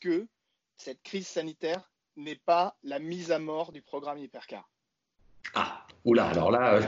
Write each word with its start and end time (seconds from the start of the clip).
que 0.00 0.26
cette 0.76 1.02
crise 1.02 1.28
sanitaire 1.28 1.92
n'est 2.16 2.36
pas 2.36 2.76
la 2.82 2.98
mise 2.98 3.32
à 3.32 3.38
mort 3.38 3.72
du 3.72 3.82
programme 3.82 4.18
Hypercar 4.18 4.70
oula, 6.04 6.28
alors 6.28 6.50
là, 6.50 6.74
euh, 6.74 6.82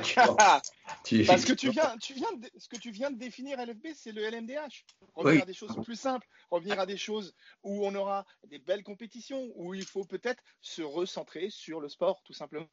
tu, 1.05 1.25
Parce 1.27 1.45
que 1.45 1.53
tu 1.53 1.71
viens, 1.71 1.97
tu 2.01 2.15
viens 2.15 2.33
de, 2.37 2.49
ce 2.57 2.69
que 2.69 2.77
tu 2.77 2.91
viens 2.91 3.11
de 3.11 3.19
définir 3.19 3.59
LFB, 3.59 3.89
c'est 3.95 4.13
le 4.13 4.23
LMDH. 4.23 4.85
Revenir 5.15 5.43
à 5.43 5.47
des 5.47 5.53
choses 5.53 5.77
plus 5.85 5.97
simples, 5.97 6.27
revenir 6.51 6.81
à 6.81 6.87
des 6.87 6.97
choses 6.97 7.35
où 7.63 7.87
on 7.87 7.95
aura 7.95 8.25
des 8.49 8.59
belles 8.59 8.83
compétitions, 8.83 9.49
où 9.57 9.75
il 9.75 9.85
faut 9.85 10.05
peut-être 10.05 10.43
se 10.61 10.83
recentrer 10.83 11.49
sur 11.51 11.81
le 11.81 11.89
sport, 11.89 12.23
tout 12.25 12.33
simplement. 12.33 12.67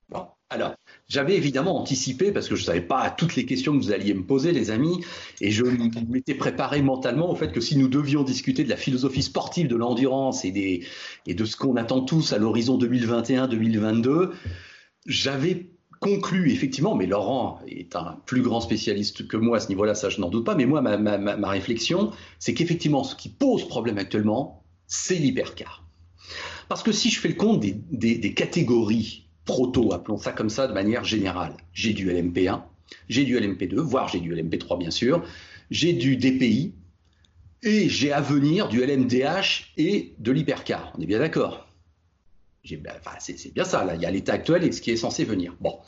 alors, 0.50 0.75
j'avais 1.07 1.36
évidemment 1.36 1.80
anticipé, 1.80 2.32
parce 2.32 2.47
que 2.47 2.56
je 2.56 2.61
ne 2.61 2.66
savais 2.68 2.82
pas 2.82 3.10
toutes 3.11 3.36
les 3.36 3.46
questions 3.46 3.78
que 3.78 3.83
vous 3.83 3.92
alliez 3.92 4.14
me 4.14 4.25
poser, 4.25 4.52
les 4.52 4.71
amis, 4.71 5.04
et 5.42 5.52
je 5.52 5.66
m'étais 5.66 6.36
préparé 6.36 6.82
mentalement 6.82 7.30
au 7.30 7.36
fait 7.36 7.52
que 7.52 7.61
si 7.61 7.78
nous 7.78 7.88
devions 7.88 8.24
discuter 8.24 8.64
de 8.64 8.69
la 8.69 8.78
philosophie 8.78 9.24
sportive 9.24 9.68
de 9.68 9.75
l'endurance 9.75 10.46
et, 10.46 10.52
des, 10.52 10.86
et 11.25 11.33
de 11.33 11.46
ce 11.46 11.58
qu'on 11.58 11.75
attend 11.75 12.02
tous 12.02 12.33
à 12.33 12.38
l'horizon 12.38 12.78
2021-2022, 12.78 14.32
j'avais 15.06 15.68
conclu 16.00 16.52
effectivement, 16.52 16.96
mais 16.96 17.06
Laurent 17.06 17.60
est 17.68 17.96
un 17.96 18.18
plus 18.26 18.42
grand 18.42 18.62
spécialiste 18.62 19.28
que 19.28 19.38
moi 19.38 19.58
à 19.58 19.60
ce 19.60 19.70
niveau-là, 19.70 19.96
ça 19.96 20.10
je 20.10 20.22
n'en 20.22 20.30
doute 20.30 20.46
pas, 20.46 20.56
mais 20.56 20.66
moi, 20.66 20.82
ma, 20.82 21.50
réflexion, 21.50 22.12
c'est 22.39 22.54
qu'effectivement, 22.54 23.04
ce 23.04 23.16
qui 23.16 23.30
pose 23.30 23.68
problème 23.68 23.98
actuellement, 23.98 24.64
c'est 24.88 25.16
l'hypercar. 25.16 25.86
Parce 26.68 26.84
que 26.84 26.92
si 26.92 27.10
je 27.10 27.20
fais 27.20 27.30
le 27.30 27.36
compte 27.36 27.60
des, 27.60 28.34
catégories 28.34 29.25
proto, 29.46 29.94
appelons 29.94 30.18
ça 30.18 30.32
comme 30.32 30.50
ça 30.50 30.68
de 30.68 30.74
manière 30.74 31.04
générale, 31.04 31.58
j'ai 31.74 31.94
du 31.94 32.09
LMP1, 32.09 32.61
j'ai 33.08 33.23
du 33.23 33.38
LMP2, 33.38 33.75
voire 33.75 34.08
j'ai 34.08 34.19
du 34.19 34.34
LMP3 34.34 34.78
bien 34.78 34.91
sûr, 34.91 35.23
j'ai 35.72 35.94
du 35.94 36.17
DPI, 36.17 36.73
et 37.63 37.89
j'ai 37.89 38.11
à 38.11 38.22
venir 38.22 38.69
du 38.69 38.81
LMDH 38.81 39.73
et 39.78 40.13
de 40.17 40.31
l'hypercar. 40.31 40.94
On 40.97 41.02
est 41.02 41.06
bien 41.06 41.19
d'accord 41.19 41.69
c'est 42.63 43.53
bien 43.53 43.63
ça. 43.63 43.88
Il 43.95 44.02
y 44.02 44.05
a 44.05 44.11
l'état 44.11 44.33
actuel 44.33 44.63
et 44.63 44.71
ce 44.71 44.81
qui 44.81 44.91
est 44.91 44.97
censé 44.97 45.23
venir. 45.23 45.55
Bon. 45.59 45.79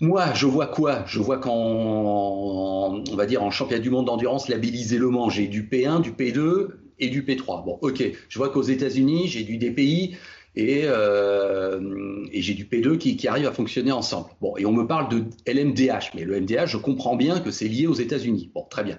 Moi, 0.00 0.32
je 0.34 0.46
vois 0.46 0.66
quoi? 0.66 1.04
Je 1.06 1.18
vois 1.18 1.38
qu'en, 1.38 3.02
va 3.14 3.26
dire, 3.26 3.42
en 3.42 3.50
championnat 3.50 3.82
du 3.82 3.90
monde 3.90 4.06
d'endurance 4.06 4.48
labellisé 4.48 4.98
Le 4.98 5.10
Mans, 5.10 5.28
j'ai 5.28 5.46
du 5.46 5.64
P1, 5.64 6.00
du 6.00 6.12
P2 6.12 6.68
et 6.98 7.08
du 7.08 7.22
P3. 7.22 7.64
Bon, 7.64 7.78
ok. 7.82 8.02
Je 8.28 8.38
vois 8.38 8.48
qu'aux 8.48 8.62
États-Unis, 8.62 9.28
j'ai 9.28 9.42
du 9.42 9.58
DPI 9.58 10.16
et, 10.56 10.82
euh, 10.84 12.24
et 12.32 12.40
j'ai 12.40 12.54
du 12.54 12.64
P2 12.64 12.96
qui, 12.96 13.16
qui, 13.16 13.28
arrive 13.28 13.46
à 13.46 13.52
fonctionner 13.52 13.92
ensemble. 13.92 14.28
Bon, 14.40 14.56
et 14.56 14.64
on 14.64 14.72
me 14.72 14.86
parle 14.86 15.08
de 15.10 15.24
LMDH, 15.46 16.12
mais 16.14 16.24
le 16.24 16.40
MDH, 16.40 16.66
je 16.66 16.76
comprends 16.76 17.16
bien 17.16 17.40
que 17.40 17.50
c'est 17.50 17.68
lié 17.68 17.86
aux 17.86 17.94
États-Unis. 17.94 18.50
Bon, 18.54 18.64
très 18.70 18.84
bien. 18.84 18.98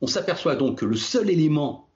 On 0.00 0.06
s'aperçoit 0.06 0.56
donc 0.56 0.78
que 0.78 0.84
le 0.84 0.96
seul 0.96 1.30
élément 1.30 1.89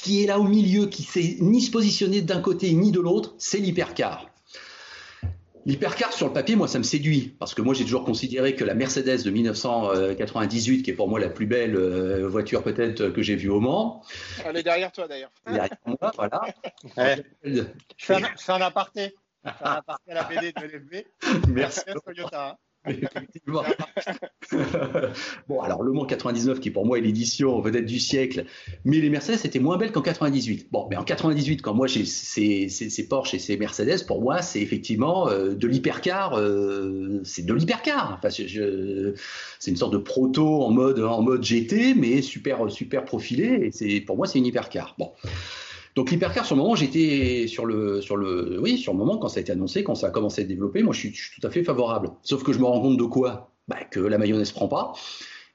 qui 0.00 0.22
est 0.22 0.26
là 0.26 0.38
au 0.38 0.44
milieu, 0.44 0.86
qui 0.86 1.02
sait 1.02 1.36
ni 1.40 1.60
se 1.60 1.70
positionner 1.70 2.22
d'un 2.22 2.40
côté 2.40 2.72
ni 2.72 2.92
de 2.92 3.00
l'autre, 3.00 3.34
c'est 3.38 3.58
l'hypercar. 3.58 4.30
L'hypercar 5.66 6.12
sur 6.12 6.28
le 6.28 6.32
papier, 6.32 6.56
moi, 6.56 6.66
ça 6.66 6.78
me 6.78 6.82
séduit 6.82 7.36
parce 7.38 7.52
que 7.52 7.60
moi, 7.60 7.74
j'ai 7.74 7.84
toujours 7.84 8.04
considéré 8.04 8.54
que 8.54 8.64
la 8.64 8.74
Mercedes 8.74 9.22
de 9.22 9.30
1998, 9.30 10.82
qui 10.82 10.90
est 10.90 10.94
pour 10.94 11.08
moi 11.08 11.20
la 11.20 11.28
plus 11.28 11.46
belle 11.46 11.76
euh, 11.76 12.26
voiture 12.26 12.62
peut-être 12.62 13.10
que 13.10 13.22
j'ai 13.22 13.36
vue 13.36 13.50
au 13.50 13.60
Mans. 13.60 14.02
Elle 14.46 14.56
est 14.56 14.62
derrière 14.62 14.90
toi 14.92 15.06
d'ailleurs. 15.06 15.30
Derrière 15.46 15.76
moi, 15.84 16.10
voilà. 16.16 16.40
je, 16.84 16.88
fais 16.88 17.02
un, 17.02 17.16
je, 17.44 17.62
fais 17.98 18.52
un, 18.52 18.60
aparté. 18.62 19.14
Je 19.44 19.50
fais 19.50 19.64
un 19.64 19.72
aparté 19.72 20.12
à 20.12 20.14
la 20.14 20.22
BD 20.24 20.52
de 20.52 20.60
LFB. 20.60 21.48
Merci. 21.48 21.80
Toyota. 22.02 22.56
Bon, 25.48 25.60
alors 25.60 25.82
Le 25.82 25.92
Mans 25.92 26.06
99, 26.06 26.60
qui 26.60 26.70
pour 26.70 26.86
moi 26.86 26.98
est 26.98 27.02
l'édition 27.02 27.60
peut-être 27.60 27.84
du 27.84 27.98
siècle, 27.98 28.44
mais 28.84 28.98
les 28.98 29.10
Mercedes 29.10 29.44
étaient 29.44 29.58
moins 29.58 29.76
belles 29.76 29.92
qu'en 29.92 30.02
98. 30.02 30.68
Bon, 30.70 30.86
mais 30.90 30.96
en 30.96 31.04
98, 31.04 31.62
quand 31.62 31.74
moi 31.74 31.86
j'ai 31.86 32.04
ces, 32.04 32.68
ces, 32.68 33.08
Porsche 33.08 33.34
et 33.34 33.38
ces 33.38 33.56
Mercedes, 33.56 34.06
pour 34.06 34.20
moi, 34.20 34.42
c'est 34.42 34.60
effectivement 34.60 35.28
euh, 35.28 35.54
de 35.54 35.66
l'hypercar. 35.66 36.38
Euh, 36.38 37.20
c'est 37.24 37.44
de 37.44 37.54
l'hypercar. 37.54 38.18
Enfin, 38.18 38.30
c'est 38.30 39.70
une 39.70 39.76
sorte 39.76 39.92
de 39.92 39.98
proto 39.98 40.62
en 40.62 40.70
mode, 40.70 41.00
en 41.00 41.22
mode 41.22 41.42
GT, 41.42 41.94
mais 41.94 42.22
super, 42.22 42.70
super 42.70 43.04
profilé. 43.04 43.70
Et 43.80 44.00
pour 44.00 44.16
moi, 44.16 44.26
c'est 44.26 44.38
une 44.38 44.46
hypercar. 44.46 44.94
Bon. 44.98 45.12
Donc 45.98 46.12
l'hypercar, 46.12 46.46
sur 46.46 46.54
le 46.54 46.62
moment, 46.62 46.76
j'étais 46.76 47.48
sur 47.48 47.66
le, 47.66 48.00
oui, 48.60 48.78
sur 48.78 48.92
le 48.92 48.98
moment 48.98 49.18
quand 49.18 49.28
ça 49.28 49.38
a 49.38 49.40
été 49.40 49.50
annoncé, 49.50 49.82
quand 49.82 49.96
ça 49.96 50.06
a 50.06 50.10
commencé 50.10 50.40
à 50.40 50.44
être 50.44 50.48
développé, 50.48 50.84
moi 50.84 50.94
je 50.94 51.00
suis, 51.00 51.12
tout 51.12 51.44
à 51.44 51.50
fait 51.50 51.64
favorable. 51.64 52.12
Sauf 52.22 52.44
que 52.44 52.52
je 52.52 52.60
me 52.60 52.66
rends 52.66 52.80
compte 52.80 52.96
de 52.96 53.02
quoi? 53.02 53.50
Bah, 53.66 53.82
Que 53.90 53.98
la 53.98 54.16
mayonnaise 54.16 54.52
prend 54.52 54.68
pas 54.68 54.92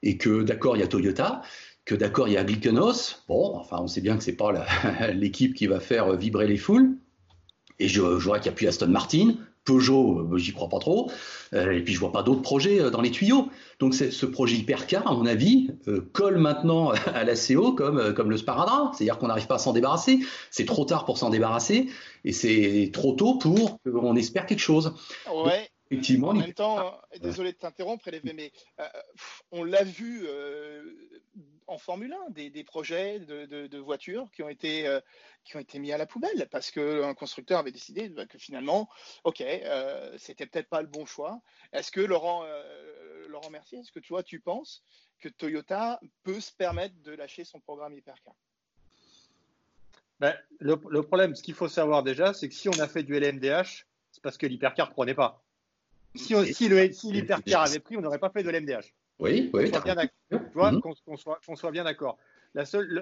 et 0.01 0.17
que 0.17 0.43
d'accord 0.43 0.75
il 0.75 0.81
y 0.81 0.83
a 0.83 0.87
Toyota, 0.87 1.43
que 1.85 1.95
d'accord 1.95 2.27
il 2.27 2.33
y 2.33 2.37
a 2.37 2.43
Glickenos. 2.43 3.23
Bon, 3.29 3.55
enfin 3.55 3.77
on 3.79 3.87
sait 3.87 4.01
bien 4.01 4.17
que 4.17 4.23
c'est 4.25 4.35
pas 4.35 4.51
l'équipe 5.13 5.53
qui 5.53 5.65
va 5.65 5.79
faire 5.79 6.13
vibrer 6.17 6.45
les 6.45 6.57
foules. 6.57 6.97
Et 7.79 7.87
je, 7.87 8.01
je 8.19 8.25
vois 8.25 8.39
qu'il 8.39 8.51
n'y 8.51 8.55
a 8.55 8.57
plus 8.57 8.67
Aston 8.67 8.89
Martin, 8.89 9.35
Peugeot, 9.65 10.19
euh, 10.19 10.37
j'y 10.37 10.53
crois 10.53 10.69
pas 10.69 10.79
trop. 10.79 11.11
Euh, 11.53 11.71
et 11.71 11.81
puis 11.81 11.93
je 11.93 11.99
vois 11.99 12.11
pas 12.11 12.23
d'autres 12.23 12.41
projets 12.41 12.81
euh, 12.81 12.89
dans 12.89 13.01
les 13.01 13.11
tuyaux. 13.11 13.49
Donc 13.79 13.93
ce 13.93 14.25
projet 14.25 14.55
hypercar, 14.55 15.07
à 15.07 15.13
mon 15.13 15.25
avis, 15.25 15.71
colle 16.13 16.37
maintenant 16.37 16.91
à 17.13 17.23
la 17.23 17.35
CO 17.35 17.73
comme, 17.73 18.13
comme 18.13 18.29
le 18.29 18.37
sparadrap. 18.37 18.93
C'est-à-dire 18.93 19.17
qu'on 19.17 19.27
n'arrive 19.27 19.47
pas 19.47 19.55
à 19.55 19.59
s'en 19.59 19.73
débarrasser. 19.73 20.19
C'est 20.51 20.65
trop 20.65 20.85
tard 20.85 21.05
pour 21.05 21.17
s'en 21.17 21.29
débarrasser 21.29 21.87
et 22.23 22.31
c'est 22.31 22.91
trop 22.93 23.13
tôt 23.13 23.35
pour 23.35 23.79
qu'on 23.83 24.15
espère 24.15 24.45
quelque 24.45 24.59
chose. 24.59 24.93
Ouais. 25.33 25.69
effectivement, 25.91 26.29
en 26.29 26.33
même 26.33 26.53
temps, 26.53 26.93
désolé 27.21 27.51
de 27.51 27.57
t'interrompre, 27.57 28.09
mais 28.23 28.51
on 29.51 29.63
l'a 29.63 29.83
vu 29.83 30.25
en 31.67 31.77
Formule 31.77 32.13
1, 32.27 32.31
des, 32.31 32.63
projets 32.63 33.19
de, 33.19 33.77
voitures 33.77 34.29
qui 34.31 34.43
ont 34.43 34.49
été 34.49 34.87
qui 35.43 35.57
ont 35.57 35.59
été 35.59 35.79
mis 35.79 35.91
à 35.91 35.97
la 35.97 36.05
poubelle 36.05 36.47
parce 36.51 36.71
qu'un 36.71 37.13
constructeur 37.13 37.59
avait 37.59 37.71
décidé 37.71 38.09
bah, 38.09 38.25
que 38.25 38.37
finalement, 38.37 38.89
ok, 39.23 39.41
euh, 39.41 40.15
c'était 40.17 40.45
peut-être 40.45 40.69
pas 40.69 40.81
le 40.81 40.87
bon 40.87 41.05
choix. 41.05 41.41
Est-ce 41.73 41.91
que 41.91 42.01
Laurent, 42.01 42.43
euh, 42.45 43.27
Laurent 43.27 43.49
Mercier, 43.49 43.79
est-ce 43.79 43.91
que 43.91 43.99
toi 43.99 44.23
tu 44.23 44.39
penses 44.39 44.83
que 45.19 45.29
Toyota 45.29 45.99
peut 46.23 46.39
se 46.39 46.51
permettre 46.51 46.95
de 47.03 47.13
lâcher 47.13 47.43
son 47.43 47.59
programme 47.59 47.93
Hypercar? 47.93 48.35
Ben, 50.19 50.35
le, 50.59 50.77
problème, 50.77 51.35
ce 51.35 51.43
qu'il 51.43 51.55
faut 51.55 51.67
savoir 51.67 52.03
déjà, 52.03 52.33
c'est 52.33 52.47
que 52.47 52.55
si 52.55 52.69
on 52.69 52.79
a 52.79 52.87
fait 52.87 53.03
du 53.03 53.19
LMDH, 53.19 53.85
c'est 54.11 54.21
parce 54.21 54.37
que 54.37 54.45
l'hypercar 54.45 54.87
ne 54.87 54.93
prenait 54.93 55.15
pas. 55.15 55.43
Si, 56.15 56.33
si 56.53 56.69
l'hypercar 56.69 57.63
avait 57.63 57.79
pris, 57.79 57.97
on 57.97 58.01
n'aurait 58.01 58.19
pas 58.19 58.29
fait 58.29 58.43
de 58.43 58.49
LMDH. 58.49 58.93
Oui, 59.23 59.49
oui. 59.53 59.71
Mhm. 60.31 60.81
Qu'on 60.81 61.17
soit, 61.17 61.39
soit, 61.55 61.71
bien 61.71 61.83
d'accord 61.83 62.17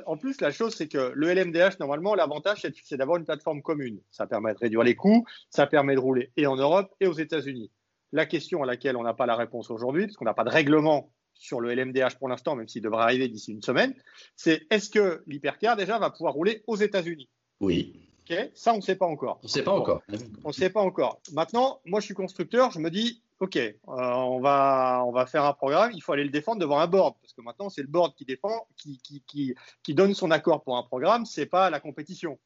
en 0.06 0.18
plus, 0.18 0.40
la 0.42 0.52
chose, 0.52 0.76
c'est 0.76 0.88
que 0.88 1.12
le 1.14 1.34
LMDH, 1.34 1.80
normalement, 1.80 2.16
l'avantage, 2.16 2.66
c'est 2.84 2.98
d'avoir 2.98 3.18
une 3.18 3.26
plateforme 3.26 3.62
commune. 3.62 4.00
Ça 4.12 4.26
permet 4.26 4.54
de 4.54 4.60
réduire 4.60 4.84
les 4.84 4.96
coûts, 4.96 5.26
ça 5.50 5.68
permet 5.68 5.96
de 5.96 6.00
rouler 6.00 6.32
et 6.38 6.48
en 6.48 6.56
Europe 6.56 6.94
et 7.00 7.08
aux 7.08 7.14
États-Unis. 7.14 7.70
La 8.14 8.26
question 8.26 8.64
à 8.64 8.66
laquelle 8.66 8.96
on 8.96 9.04
n'a 9.04 9.14
pas 9.14 9.26
la 9.26 9.36
réponse 9.36 9.70
aujourd'hui, 9.70 10.06
parce 10.06 10.18
qu'on 10.18 10.26
n'a 10.26 10.34
pas 10.34 10.44
de 10.44 10.50
règlement 10.50 11.12
sur 11.34 11.60
le 11.60 11.74
LMDH 11.74 12.18
pour 12.20 12.30
l'instant, 12.30 12.56
même 12.56 12.68
s'il 12.68 12.82
devrait 12.82 13.04
arriver 13.04 13.28
d'ici 13.28 13.52
une 13.52 13.62
semaine, 13.62 13.94
c'est 14.36 14.62
est-ce 14.70 14.90
que 14.90 15.24
l'hypercar 15.28 15.76
déjà 15.76 15.98
va 15.98 16.12
pouvoir 16.12 16.34
rouler 16.34 16.64
aux 16.68 16.76
États-Unis? 16.76 17.30
Oui. 17.60 18.11
Ça, 18.54 18.74
on 18.74 18.78
ne 18.78 18.82
sait 18.82 18.96
pas 18.96 19.06
encore. 19.06 19.40
On 19.44 19.48
ne 19.48 19.50
sait 19.50 19.64
pas 19.64 19.72
encore. 19.72 20.02
On 20.44 20.50
ne 20.50 20.54
sait 20.54 20.70
pas 20.70 20.82
encore. 20.82 21.20
Maintenant, 21.34 21.80
moi, 21.86 22.00
je 22.00 22.06
suis 22.06 22.14
constructeur, 22.14 22.72
je 22.72 22.80
me 22.80 22.90
dis, 22.90 23.22
OK, 23.40 23.58
euh, 23.58 23.74
on, 23.88 24.40
va, 24.40 25.04
on 25.06 25.12
va 25.12 25.26
faire 25.26 25.46
un 25.46 25.54
programme, 25.54 25.92
il 25.94 26.02
faut 26.02 26.14
aller 26.14 26.24
le 26.24 26.30
défendre 26.30 26.60
devant 26.60 26.80
un 26.80 26.88
board, 26.88 27.16
parce 27.22 27.34
que 27.34 27.42
maintenant, 27.42 27.70
c'est 27.70 27.82
le 27.82 27.88
board 27.88 28.14
qui 28.16 28.24
défend, 28.24 28.68
qui, 28.78 29.00
qui, 29.00 29.24
qui, 29.26 29.56
qui 29.84 29.94
donne 29.94 30.14
son 30.14 30.32
accord 30.32 30.64
pour 30.64 30.78
un 30.78 30.84
programme, 30.84 31.26
c'est 31.26 31.48
pas 31.48 31.70
la 31.70 31.80
compétition. 31.80 32.38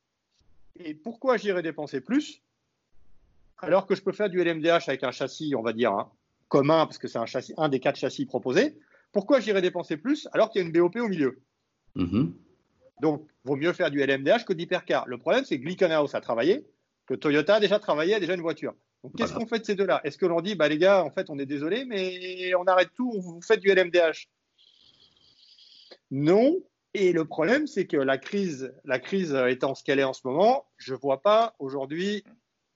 Et 0.78 0.94
pourquoi 0.94 1.38
j'irais 1.38 1.62
dépenser 1.62 2.02
plus 2.02 2.42
alors 3.60 3.88
que 3.88 3.96
je 3.96 4.02
peux 4.02 4.12
faire 4.12 4.30
du 4.30 4.44
LMDH 4.44 4.88
avec 4.88 5.04
un 5.04 5.12
châssis, 5.12 5.56
on 5.56 5.62
va 5.62 5.74
dire, 5.74 5.92
hein, 5.92 6.12
commun, 6.50 6.86
parce 6.86 6.98
que 6.98 7.08
c'est 7.08 7.18
un, 7.18 7.26
châssis, 7.26 7.54
un 7.58 7.70
des 7.70 7.80
quatre 7.80 7.98
châssis 7.98 8.26
proposés 8.26 8.78
Pourquoi 9.12 9.40
j'irais 9.40 9.62
dépenser 9.62 9.98
plus 9.98 10.28
alors 10.34 10.50
qu'il 10.50 10.62
y 10.62 10.66
a 10.66 10.68
une 10.68 10.74
BOP 10.74 10.96
au 10.98 11.08
milieu? 11.08 11.40
Mm-hmm. 11.96 12.32
Donc, 13.02 13.28
vaut 13.44 13.56
mieux 13.56 13.74
faire 13.74 13.92
du 13.92 14.00
LMDH 14.00 14.46
que 14.46 14.54
d'hypercar. 14.54 15.08
Le 15.08 15.18
problème, 15.18 15.46
c'est 15.46 15.60
que 15.60 15.64
Glickenhaus 15.64 16.16
a 16.16 16.22
travaillé, 16.22 16.66
que 17.06 17.14
Toyota 17.14 17.56
a 17.56 17.60
déjà 17.60 17.80
travaillé, 17.80 18.16
a 18.16 18.20
déjà 18.20 18.34
une 18.34 18.42
voiture. 18.42 18.74
Donc, 19.04 19.16
qu'est-ce 19.16 19.34
qu'on 19.34 19.46
fait 19.46 19.60
de 19.60 19.66
ces 19.66 19.76
deux-là? 19.76 20.02
Est-ce 20.04 20.18
que 20.18 20.26
l'on 20.26 20.42
dit, 20.42 20.56
bah, 20.56 20.68
les 20.68 20.78
gars, 20.78 21.04
en 21.04 21.12
fait, 21.12 21.30
on 21.30 21.38
est 21.38 21.46
désolé, 21.46 21.86
mais 21.86 22.54
on 22.56 22.64
arrête 22.66 22.90
tout, 22.96 23.12
vous 23.20 23.42
faites 23.42 23.60
du 23.60 23.70
LMDH 23.70 24.30
Non. 26.12 26.58
Et 26.94 27.12
le 27.12 27.26
problème, 27.26 27.68
c'est 27.68 27.86
que 27.88 27.98
la 27.98 28.18
crise, 28.18 28.74
la 28.86 29.00
crise 29.00 29.38
étant 29.50 29.76
ce 29.76 29.84
qu'elle 29.84 30.00
est 30.00 30.06
en 30.06 30.14
ce 30.14 30.22
moment, 30.26 30.66
je 30.78 30.94
ne 30.94 30.98
vois 30.98 31.22
pas 31.22 31.54
aujourd'hui 31.60 32.24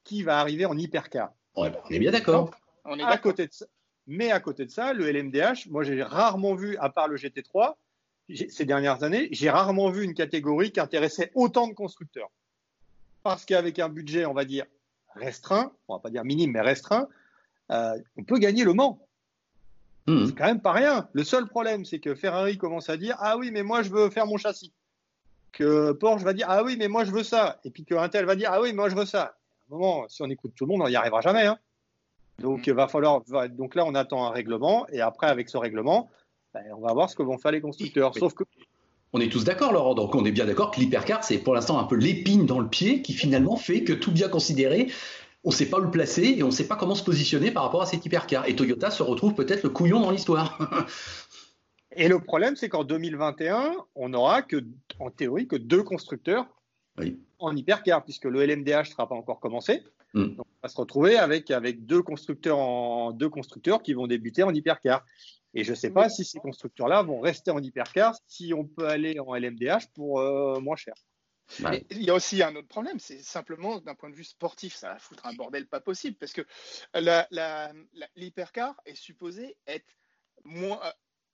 qui 0.04 0.24
va 0.24 0.40
arriver 0.40 0.66
en 0.66 0.78
hypercar. 0.78 1.32
on 1.56 1.66
est 1.66 2.00
bien 2.00 2.12
d'accord. 2.12 2.52
On 2.84 3.00
est 3.00 3.04
à 3.04 3.18
côté 3.18 3.48
de 3.48 3.54
ça. 3.54 3.66
Mais 4.08 4.32
à 4.32 4.40
côté 4.40 4.66
de 4.66 4.72
ça, 4.72 4.92
le 4.94 5.10
LMDH, 5.12 5.70
moi 5.70 5.84
j'ai 5.84 6.02
rarement 6.02 6.56
vu, 6.56 6.76
à 6.78 6.90
part 6.90 7.08
le 7.08 7.16
GT3, 7.16 7.76
ces 8.34 8.66
dernières 8.66 9.04
années, 9.04 9.30
j'ai 9.32 9.50
rarement 9.50 9.90
vu 9.90 10.04
une 10.04 10.14
catégorie 10.14 10.72
qui 10.72 10.80
intéressait 10.80 11.32
autant 11.36 11.68
de 11.68 11.74
constructeurs. 11.74 12.30
Parce 13.24 13.46
qu'avec 13.46 13.80
un 13.80 13.90
budget, 13.90 14.26
on 14.26 14.34
va 14.34 14.46
dire, 14.46 14.66
restreint, 15.16 15.72
on 15.88 15.96
va 15.96 16.00
pas 16.00 16.10
dire 16.10 16.24
minime, 16.24 16.52
mais 16.52 16.62
restreint, 16.62 17.08
euh, 17.72 17.98
on 18.18 18.24
peut 18.24 18.38
gagner 18.38 18.64
le 18.64 18.74
Mans. 18.74 19.00
Hmm. 20.08 20.26
C'est 20.26 20.36
quand 20.36 20.46
même 20.46 20.62
pas 20.62 20.72
rien. 20.72 21.10
Le 21.14 21.24
seul 21.24 21.48
problème, 21.48 21.86
c'est 21.86 22.00
que 22.00 22.16
Ferrari 22.16 22.58
commence 22.58 22.90
à 22.90 22.98
dire 22.98 23.16
Ah 23.20 23.38
oui, 23.38 23.52
mais 23.52 23.64
moi, 23.64 23.84
je 23.84 23.90
veux 23.90 24.10
faire 24.10 24.26
mon 24.26 24.38
châssis. 24.38 24.74
que 25.52 25.92
Porsche 25.92 26.24
va 26.24 26.34
dire 26.34 26.46
ah 26.50 26.64
oui 26.64 26.78
mais 26.78 26.88
moi 26.88 27.04
je 27.06 27.12
veux 27.12 27.24
ça 27.24 27.60
et 27.64 27.72
puis 27.72 27.84
que 27.84 27.96
Intel 27.96 28.26
va 28.26 28.36
dire 28.36 28.52
ah 28.52 28.62
oui 28.62 28.74
moi 28.74 28.90
je 28.90 28.96
veux 28.96 29.06
ça. 29.06 29.22
À 29.24 29.76
un 29.76 29.78
moment, 29.78 30.08
si 30.08 30.22
on 30.22 30.30
écoute 30.30 30.54
tout 30.56 30.66
le 30.66 30.72
monde, 30.72 30.82
on 30.82 30.90
n'y 30.90 30.96
arrivera 30.96 31.22
jamais. 31.22 31.46
Hein. 31.46 31.58
Donc 32.40 32.68
il 32.68 32.74
va 32.74 32.88
falloir 32.88 33.22
donc 33.50 33.76
là 33.76 33.86
on 33.86 33.96
attend 33.96 34.26
un 34.26 34.32
règlement 34.32 34.88
et 34.90 35.02
après 35.02 35.28
avec 35.28 35.50
ce 35.50 35.58
règlement, 35.58 36.10
ben, 36.54 36.64
on 36.76 36.82
va 36.82 36.94
voir 36.94 37.10
ce 37.10 37.16
que 37.16 37.24
vont 37.24 37.38
faire 37.38 37.52
les 37.52 37.62
constructeurs. 37.62 38.16
Sauf 38.16 38.34
que 38.34 38.44
on 39.12 39.20
est 39.20 39.30
tous 39.30 39.44
d'accord, 39.44 39.74
Laurent. 39.74 39.96
Donc, 39.96 40.14
on 40.14 40.24
est 40.26 40.32
bien 40.32 40.46
d'accord 40.46 40.70
que 40.72 40.80
l'hypercar, 40.80 41.24
c'est 41.24 41.40
pour 41.40 41.56
l'instant 41.56 41.80
un 41.80 41.86
peu 41.86 41.96
l'épine 41.96 42.46
dans 42.46 42.60
le 42.60 42.68
pied 42.68 43.02
qui 43.02 43.14
finalement 43.14 43.56
fait 43.56 43.84
que 43.84 43.94
tout 43.94 44.12
bien 44.12 44.30
considéré, 44.30 44.92
on 45.44 45.50
ne 45.50 45.54
sait 45.54 45.66
pas 45.66 45.80
où 45.80 45.84
le 45.84 45.90
placer 45.90 46.36
et 46.38 46.44
on 46.44 46.48
ne 46.48 46.52
sait 46.52 46.68
pas 46.68 46.76
comment 46.76 46.96
se 46.96 47.04
positionner 47.04 47.50
par 47.50 47.64
rapport 47.64 47.82
à 47.82 47.86
cette 47.86 48.06
hypercar. 48.06 48.48
Et 48.48 48.56
Toyota 48.56 48.92
se 48.92 49.02
retrouve 49.02 49.34
peut-être 49.34 49.64
le 49.64 49.70
couillon 49.70 50.00
dans 50.00 50.12
l'histoire. 50.12 50.60
et 51.96 52.08
le 52.08 52.20
problème, 52.20 52.56
c'est 52.56 52.70
qu'en 52.70 52.84
2021, 52.84 53.74
on 53.96 54.10
n'aura 54.10 54.44
que, 54.44 54.64
en 55.00 55.10
théorie, 55.10 55.48
que 55.48 55.56
deux 55.56 55.82
constructeurs 55.82 56.46
en 57.40 57.56
hypercar, 57.56 58.04
puisque 58.04 58.26
le 58.26 58.46
LMDH 58.46 58.80
ne 58.80 58.84
sera 58.84 59.08
pas 59.08 59.16
encore 59.16 59.40
commencé. 59.40 59.82
Hmm. 60.14 60.36
Donc, 60.36 60.46
on 60.48 60.68
va 60.68 60.70
se 60.70 60.78
retrouver 60.78 61.18
avec, 61.18 61.52
avec 61.52 61.86
deux, 61.86 62.02
constructeurs 62.02 62.58
en, 62.58 63.12
deux 63.12 63.30
constructeurs 63.30 63.84
qui 63.84 63.94
vont 63.94 64.08
débuter 64.08 64.44
en 64.44 64.54
hypercar. 64.54 65.06
Et 65.54 65.64
je 65.64 65.72
ne 65.72 65.76
sais 65.76 65.90
pas 65.90 66.10
si 66.10 66.26
ces 66.26 66.40
constructeurs-là 66.40 67.02
vont 67.02 67.20
rester 67.20 67.52
en 67.52 67.60
hypercar 67.60 68.16
si 68.28 68.54
on 68.54 68.66
peut 68.66 68.88
aller 68.88 69.20
en 69.20 69.34
LMDH 69.36 69.88
pour 69.96 70.20
euh, 70.20 70.60
moins 70.60 70.76
cher. 70.76 70.94
Il 71.90 72.04
y 72.04 72.12
a 72.12 72.14
aussi 72.14 72.44
un 72.44 72.56
autre 72.56 72.68
problème, 72.68 73.00
c'est 73.00 73.24
simplement 73.24 73.80
d'un 73.80 73.96
point 73.96 74.12
de 74.12 74.16
vue 74.16 74.24
sportif, 74.24 74.76
ça 74.76 74.90
va 74.90 75.00
foutre 75.00 75.26
un 75.26 75.34
bordel 75.34 75.68
pas 75.68 75.80
possible, 75.80 76.16
parce 76.16 76.32
que 76.32 76.46
l'hypercar 78.16 78.80
est 78.86 78.96
supposé 78.96 79.58
être 79.66 79.98
moins 80.44 80.80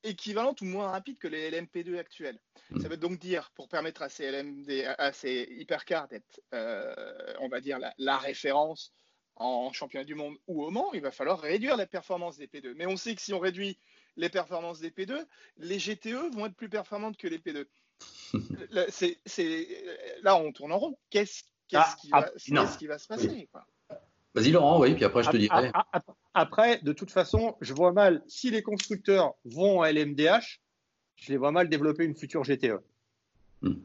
équivalente 0.06 0.62
ou 0.62 0.66
moins 0.66 0.92
rapide 0.92 1.18
que 1.18 1.28
les 1.28 1.52
LMP2 1.52 1.98
actuels. 1.98 2.40
Hmm. 2.69 2.81
Ça 2.81 2.88
veut 2.88 2.98
donc 2.98 3.19
dire, 3.19 3.52
pour 3.56 3.68
permettre 3.68 4.02
à 4.02 4.10
ces, 4.10 4.31
LMD, 4.31 4.86
à 4.98 5.12
ces 5.12 5.48
hypercars 5.57 6.07
d'être, 6.07 6.40
euh, 6.54 6.94
on 7.40 7.48
va 7.48 7.62
dire, 7.62 7.80
la, 7.98 8.18
référence 8.18 8.94
en 9.36 9.72
championnat 9.74 10.06
du 10.06 10.16
monde 10.16 10.38
ou 10.48 10.63
au 10.63 10.72
Mans, 10.72 10.94
il 10.94 11.02
va 11.02 11.12
falloir 11.12 11.42
réduire 11.42 11.75
la 11.75 11.86
performance 11.86 12.38
des 12.38 12.48
P2. 12.48 12.74
Mais 12.75 12.86
on 12.86 12.96
sait 12.96 13.16
que 13.16 13.22
si 13.22 13.34
on 13.34 13.40
réduit 13.40 13.78
les 14.16 14.30
performances 14.30 14.80
des 14.80 14.92
P2, 14.92 15.25
les 15.57 15.78
GTE 15.78 16.34
vont 16.34 16.46
être 16.46 16.56
plus 16.56 16.69
performantes 16.69 17.18
que 17.18 17.28
les 17.28 17.40
P2. 17.40 17.66
là, 20.24 20.36
on 20.38 20.52
tourne 20.52 20.72
en 20.72 20.78
rond. 20.78 20.98
Qu'est-ce 21.10 21.44
ah, 21.74 21.96
qui, 22.00 22.10
ah, 22.12 22.30
va 22.88 22.98
se 22.98 23.07
passer 23.07 23.50
Vas-y 24.35 24.51
Laurent, 24.51 24.79
oui, 24.79 24.93
puis 24.93 25.05
après 25.05 25.23
je 25.23 25.29
te 25.29 25.37
dirai. 25.37 25.71
Après, 26.33 26.79
de 26.83 26.91
toute 26.91 27.11
façon, 27.11 27.55
je 27.61 27.73
vois 27.73 27.93
mal, 27.93 28.21
si 28.27 28.51
les 28.51 28.61
constructeurs 28.61 29.35
vont 29.45 29.81
à 29.81 29.91
LMDH, 29.91 30.61
je 31.15 31.31
les 31.31 31.37
vois 31.37 31.51
mal 31.51 31.69
développer 31.69 32.03
une 32.03 32.15
future 32.15 32.43
GTE. 32.43 32.81
Hmm. 33.61 33.75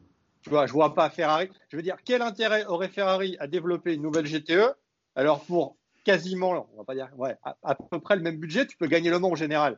Tu 0.41 0.49
vois, 0.49 0.67
je 0.67 0.73
vois 0.73 0.93
pas 0.93 1.09
Ferrari. 1.09 1.49
Je 1.69 1.77
veux 1.77 1.83
dire, 1.83 1.95
quel 2.03 2.21
intérêt 2.21 2.65
aurait 2.65 2.89
Ferrari 2.89 3.37
à 3.39 3.47
développer 3.47 3.93
une 3.93 4.01
nouvelle 4.01 4.25
GTE 4.25 4.75
alors 5.15 5.43
pour 5.45 5.77
quasiment, 6.03 6.67
on 6.73 6.77
va 6.77 6.83
pas 6.83 6.95
dire, 6.95 7.09
ouais, 7.17 7.35
à, 7.43 7.57
à, 7.63 7.75
peu 7.75 7.99
près 7.99 8.15
le 8.15 8.21
même 8.21 8.37
budget, 8.37 8.65
tu 8.65 8.77
peux 8.77 8.87
gagner 8.87 9.09
le 9.09 9.19
monde 9.19 9.33
en 9.33 9.35
général. 9.35 9.77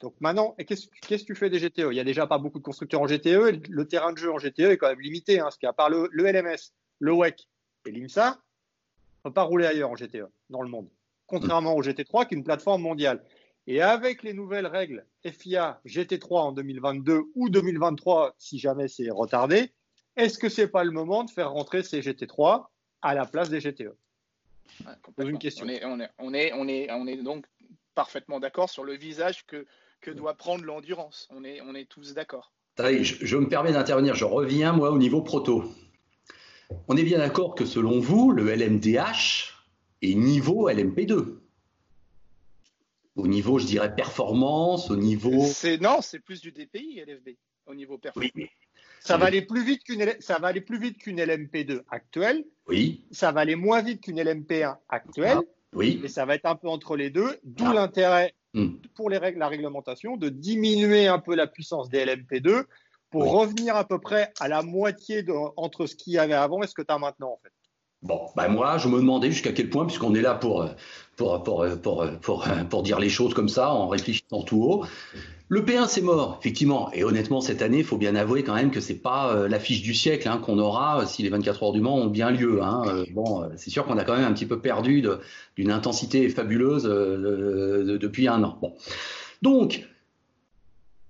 Donc 0.00 0.14
maintenant, 0.20 0.56
qu'est-ce 0.58 0.88
que 0.88 1.24
tu 1.24 1.34
fais 1.34 1.48
des 1.48 1.60
GTE 1.60 1.78
Il 1.78 1.90
n'y 1.90 2.00
a 2.00 2.04
déjà 2.04 2.26
pas 2.26 2.38
beaucoup 2.38 2.58
de 2.58 2.64
constructeurs 2.64 3.00
en 3.00 3.06
GTE. 3.06 3.68
Le 3.68 3.86
terrain 3.86 4.12
de 4.12 4.18
jeu 4.18 4.32
en 4.32 4.38
GTE 4.38 4.60
est 4.60 4.76
quand 4.76 4.88
même 4.88 5.00
limité, 5.00 5.38
hein, 5.38 5.44
parce 5.44 5.58
qu'à 5.58 5.72
part 5.72 5.90
le, 5.90 6.08
LMS, 6.12 6.72
le 6.98 7.12
WEC 7.12 7.48
et 7.86 7.92
l'IMSA, 7.92 8.41
ne 9.24 9.30
peut 9.30 9.34
pas 9.34 9.42
rouler 9.42 9.66
ailleurs 9.66 9.90
en 9.90 9.94
GTE 9.94 10.26
dans 10.50 10.62
le 10.62 10.68
monde. 10.68 10.88
Contrairement 11.26 11.74
au 11.74 11.82
GT3, 11.82 12.28
qui 12.28 12.34
est 12.34 12.38
une 12.38 12.44
plateforme 12.44 12.82
mondiale. 12.82 13.24
Et 13.66 13.80
avec 13.80 14.22
les 14.22 14.34
nouvelles 14.34 14.66
règles 14.66 15.06
FIA 15.24 15.80
GT3 15.86 16.38
en 16.38 16.52
2022 16.52 17.22
ou 17.34 17.48
2023, 17.48 18.34
si 18.38 18.58
jamais 18.58 18.88
c'est 18.88 19.08
retardé, 19.10 19.70
est-ce 20.16 20.38
que 20.38 20.48
c'est 20.48 20.68
pas 20.68 20.84
le 20.84 20.90
moment 20.90 21.24
de 21.24 21.30
faire 21.30 21.52
rentrer 21.52 21.82
ces 21.82 22.00
GT3 22.00 22.66
à 23.02 23.14
la 23.14 23.24
place 23.24 23.50
des 23.50 23.60
GTE 23.60 23.94
C'est 25.16 25.24
une 25.24 25.38
question. 25.38 25.64
On 25.66 25.68
est, 25.68 25.84
on, 25.84 26.00
est, 26.34 26.52
on, 26.54 26.68
est, 26.68 26.90
on 26.90 27.06
est 27.06 27.16
donc 27.22 27.46
parfaitement 27.94 28.40
d'accord 28.40 28.68
sur 28.68 28.84
le 28.84 28.94
visage 28.94 29.46
que 29.46 29.66
que 30.02 30.10
doit 30.10 30.34
prendre 30.34 30.64
l'endurance. 30.64 31.28
On 31.30 31.44
est, 31.44 31.60
on 31.62 31.74
est 31.74 31.88
tous 31.88 32.12
d'accord. 32.12 32.52
Je, 32.78 33.02
je, 33.02 33.36
me 33.36 33.48
permets 33.48 33.72
d'intervenir. 33.72 34.14
Je 34.14 34.24
reviens, 34.24 34.72
moi, 34.72 34.90
au 34.90 34.98
niveau 34.98 35.22
proto. 35.22 35.64
On 36.88 36.96
est 36.96 37.02
bien 37.02 37.18
d'accord 37.18 37.54
que 37.54 37.64
selon 37.64 38.00
vous, 38.00 38.32
le 38.32 38.48
LMDH 38.54 39.54
est 40.02 40.14
niveau 40.14 40.70
LMP2. 40.70 41.38
Au 43.14 43.26
niveau, 43.26 43.58
je 43.58 43.66
dirais, 43.66 43.94
performance, 43.94 44.90
au 44.90 44.96
niveau. 44.96 45.44
Non, 45.80 46.00
c'est 46.00 46.18
plus 46.18 46.40
du 46.40 46.50
DPI, 46.50 47.02
LFB, 47.06 47.30
au 47.66 47.74
niveau 47.74 47.98
performance. 47.98 48.30
Oui, 48.34 48.48
ça 49.00 49.18
va 49.18 49.26
aller 49.26 49.42
plus 49.42 49.64
vite 49.64 49.84
qu'une 49.84 50.14
ça 50.20 50.38
va 50.38 50.48
aller 50.48 50.60
plus 50.60 50.78
vite 50.78 50.98
qu'une 50.98 51.20
LMP2 51.20 51.82
actuelle. 51.90 52.44
Oui. 52.68 53.04
Ça 53.10 53.32
va 53.32 53.40
aller 53.40 53.56
moins 53.56 53.82
vite 53.82 54.00
qu'une 54.00 54.20
LMP1 54.20 54.76
actuelle. 54.88 55.38
Ah, 55.40 55.74
oui. 55.74 55.98
Mais 56.00 56.08
ça 56.08 56.24
va 56.24 56.36
être 56.36 56.46
un 56.46 56.54
peu 56.56 56.68
entre 56.68 56.96
les 56.96 57.10
deux, 57.10 57.38
d'où 57.44 57.66
ah. 57.66 57.74
l'intérêt 57.74 58.34
Hmm. 58.54 58.72
pour 58.94 59.08
les 59.08 59.16
règles, 59.16 59.38
la 59.38 59.48
réglementation, 59.48 60.18
de 60.18 60.28
diminuer 60.28 61.06
un 61.06 61.18
peu 61.18 61.34
la 61.34 61.46
puissance 61.46 61.88
des 61.88 62.04
LMP2 62.04 62.64
pour 63.12 63.30
revenir 63.30 63.76
à 63.76 63.84
peu 63.84 64.00
près 64.00 64.32
à 64.40 64.48
la 64.48 64.62
moitié 64.62 65.24
entre 65.56 65.86
ce 65.86 65.94
qu'il 65.94 66.14
y 66.14 66.18
avait 66.18 66.32
avant 66.32 66.62
et 66.62 66.66
ce 66.66 66.74
que 66.74 66.82
tu 66.82 66.92
as 66.92 66.98
maintenant 66.98 67.28
en 67.28 67.38
fait. 67.42 67.52
Bon, 68.02 68.20
ben 68.34 68.48
moi, 68.48 68.78
je 68.78 68.88
me 68.88 68.96
demandais 68.96 69.30
jusqu'à 69.30 69.52
quel 69.52 69.70
point, 69.70 69.86
puisqu'on 69.86 70.12
est 70.16 70.22
là 70.22 70.34
pour, 70.34 70.68
pour, 71.14 71.40
pour, 71.44 71.64
pour, 71.80 72.04
pour, 72.20 72.44
pour 72.68 72.82
dire 72.82 72.98
les 72.98 73.08
choses 73.08 73.32
comme 73.32 73.48
ça, 73.48 73.72
en 73.72 73.86
réfléchissant 73.86 74.42
tout 74.42 74.60
haut, 74.60 74.84
le 75.52 75.60
P1, 75.60 75.86
c'est 75.86 76.00
mort, 76.00 76.38
effectivement. 76.40 76.90
Et 76.94 77.04
honnêtement, 77.04 77.42
cette 77.42 77.60
année, 77.60 77.80
il 77.80 77.84
faut 77.84 77.98
bien 77.98 78.16
avouer 78.16 78.42
quand 78.42 78.54
même 78.54 78.70
que 78.70 78.80
c'est 78.80 78.94
pas 78.94 79.36
euh, 79.36 79.48
l'affiche 79.48 79.82
du 79.82 79.92
siècle 79.92 80.26
hein, 80.26 80.38
qu'on 80.38 80.58
aura 80.58 81.02
euh, 81.02 81.06
si 81.06 81.22
les 81.22 81.28
24 81.28 81.62
heures 81.62 81.72
du 81.72 81.80
Mans 81.82 81.96
ont 81.96 82.06
bien 82.06 82.30
lieu. 82.30 82.62
Hein. 82.62 82.82
Euh, 82.86 83.04
bon, 83.12 83.46
c'est 83.56 83.68
sûr 83.68 83.84
qu'on 83.84 83.98
a 83.98 84.04
quand 84.04 84.16
même 84.16 84.24
un 84.24 84.32
petit 84.32 84.46
peu 84.46 84.60
perdu 84.60 85.04
d'une 85.54 85.70
intensité 85.70 86.28
fabuleuse 86.30 86.84
depuis 86.84 88.28
un 88.28 88.42
an. 88.44 88.58
Bon. 88.62 88.72
Donc, 89.42 89.86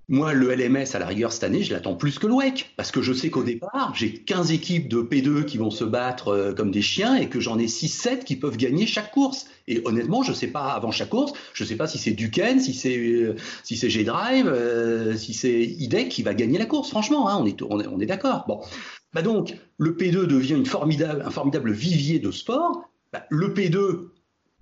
moi, 0.09 0.33
le 0.33 0.55
LMS, 0.55 0.95
à 0.95 0.99
la 0.99 1.07
rigueur, 1.07 1.33
cette 1.33 1.45
année, 1.45 1.63
je 1.63 1.73
l'attends 1.73 1.95
plus 1.95 2.19
que 2.19 2.27
le 2.27 2.35
WEC, 2.35 2.73
parce 2.77 2.91
que 2.91 3.03
je 3.03 3.13
sais 3.13 3.31
qu'au 3.31 3.45
départ, 3.45 3.95
j'ai 3.95 4.13
15 4.13 4.53
équipes 4.53 4.89
de 4.89 5.01
P2 5.01 5.45
qui 5.45 5.59
vont 5.59 5.71
se 5.71 5.85
battre 5.85 6.29
euh, 6.29 6.53
comme 6.53 6.71
des 6.71 6.83
chiens 6.83 7.15
et 7.15 7.29
que 7.29 7.39
j'en 7.39 7.59
ai 7.59 7.67
6-7 7.67 8.25
qui 8.25 8.37
peuvent 8.37 8.57
gagner 8.57 8.87
chaque 8.87 9.13
course. 9.13 9.47
Et 9.69 9.81
honnêtement, 9.85 10.23
je 10.23 10.31
ne 10.31 10.37
sais 10.37 10.49
pas, 10.49 10.73
avant 10.73 10.91
chaque 10.91 11.11
course, 11.11 11.33
je 11.55 11.63
ne 11.63 11.69
sais 11.69 11.77
pas 11.77 11.87
si 11.87 11.99
c'est 11.99 12.11
Duquesne, 12.11 12.59
si 12.59 12.75
c'est 12.75 12.99
euh, 12.99 13.37
si 13.63 13.77
c'est 13.77 13.91
G-Drive, 13.91 14.49
euh, 14.49 15.17
si 15.17 15.35
c'est 15.35 15.63
IDEC 15.63 16.09
qui 16.09 16.23
va 16.23 16.35
gagner 16.35 16.59
la 16.59 16.67
course, 16.67 16.91
franchement, 16.91 17.29
hein, 17.29 17.39
on 17.41 17.47
est, 17.47 17.63
on 17.63 18.01
est, 18.01 18.07
d'accord. 18.07 18.45
Bon. 18.49 18.61
Bah 19.15 19.23
donc, 19.23 19.57
le 19.79 19.95
P2 19.95 20.27
devient 20.27 20.55
une 20.55 20.67
formidable, 20.67 21.23
un 21.25 21.31
formidable 21.31 21.71
vivier 21.71 22.19
de 22.19 22.31
sport. 22.31 22.83
Bah, 23.13 23.25
le 23.31 23.49
P2 23.55 24.09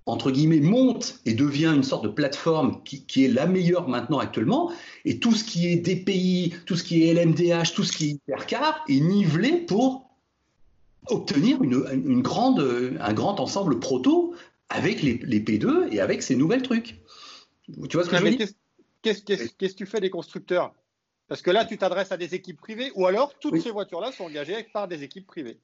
entre 0.06 0.30
guillemets, 0.30 0.60
monte 0.60 1.20
et 1.26 1.34
devient 1.34 1.72
une 1.74 1.82
sorte 1.82 2.04
de 2.04 2.08
plateforme 2.08 2.82
qui, 2.84 3.24
est 3.24 3.28
la 3.28 3.46
meilleure 3.46 3.88
maintenant 3.88 4.18
actuellement, 4.18 4.72
et 5.04 5.18
tout 5.18 5.32
ce 5.32 5.44
qui 5.44 5.68
est 5.68 5.76
DPI, 5.76 6.54
tout 6.66 6.76
ce 6.76 6.84
qui 6.84 7.04
est 7.04 7.14
LMDH, 7.14 7.74
tout 7.74 7.84
ce 7.84 7.92
qui 7.92 8.06
est 8.06 8.10
hypercar 8.12 8.84
est 8.88 9.00
nivelé 9.00 9.52
pour 9.52 10.10
obtenir 11.08 11.62
une, 11.62 12.22
grande, 12.22 12.96
un 13.00 13.12
grand 13.12 13.40
ensemble 13.40 13.78
proto 13.78 14.34
avec 14.68 15.02
les, 15.02 15.16
P2 15.16 15.92
et 15.92 16.00
avec 16.00 16.22
ces 16.22 16.36
nouvelles 16.36 16.62
trucs. 16.62 17.00
Tu 17.88 17.96
vois 17.96 18.04
ce 18.04 18.10
que 18.10 18.16
je 18.16 18.22
veux 18.22 18.30
dire? 18.30 18.48
Qu'est-ce 19.02 19.22
que 19.22 19.76
tu 19.76 19.86
fais 19.86 20.00
des 20.00 20.10
constructeurs? 20.10 20.74
Parce 21.28 21.42
que 21.42 21.50
là, 21.50 21.64
tu 21.64 21.78
t'adresses 21.78 22.10
à 22.10 22.16
des 22.16 22.34
équipes 22.34 22.60
privées, 22.60 22.90
ou 22.96 23.06
alors 23.06 23.38
toutes 23.38 23.60
ces 23.60 23.70
voitures-là 23.70 24.10
sont 24.10 24.24
engagées 24.24 24.64
par 24.72 24.88
des 24.88 25.04
équipes 25.04 25.28
privées. 25.28 25.60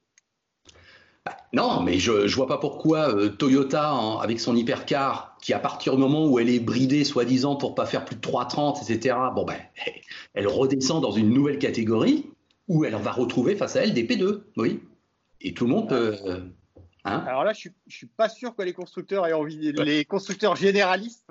Non, 1.53 1.81
mais 1.83 1.99
je 1.99 2.13
ne 2.13 2.29
vois 2.29 2.47
pas 2.47 2.59
pourquoi 2.59 3.15
euh, 3.15 3.29
Toyota, 3.29 3.93
avec 4.21 4.41
son 4.41 4.55
hypercar, 4.57 5.37
qui 5.41 5.53
à 5.53 5.59
partir 5.59 5.95
du 5.95 6.01
moment 6.01 6.27
où 6.27 6.39
elle 6.39 6.51
est 6.51 6.61
bridée, 6.61 7.05
soi-disant, 7.05 7.57
pour 7.57 7.75
pas 7.75 7.87
faire 7.87 8.05
plus 8.05 8.17
de 8.17 8.21
3,30, 8.21 8.83
etc., 8.83 9.17
bon 9.35 9.45
ben, 9.45 9.57
elle 10.35 10.47
redescend 10.47 11.03
dans 11.03 11.13
une 11.13 11.31
nouvelle 11.31 11.59
catégorie 11.59 12.31
où 12.69 12.85
elle 12.85 12.95
va 12.97 13.13
retrouver 13.13 13.57
face 13.57 13.77
à 13.77 13.83
elle 13.83 13.95
des 13.95 14.05
P2. 14.05 14.43
Oui. 14.57 14.81
Et 15.41 15.55
tout 15.55 15.67
le 15.67 15.71
monde 15.71 15.89
peut. 15.89 16.17
Euh, 16.25 16.41
hein 17.05 17.25
Alors 17.27 17.45
là, 17.45 17.53
je 17.53 17.69
ne 17.69 17.93
suis 17.93 18.07
pas 18.07 18.29
sûr 18.29 18.55
que 18.57 18.63
les 18.63 18.73
constructeurs 18.73 19.27
aient 19.27 19.33
envie, 19.33 19.73
les 19.73 20.05
constructeurs 20.05 20.57
généralistes. 20.57 21.25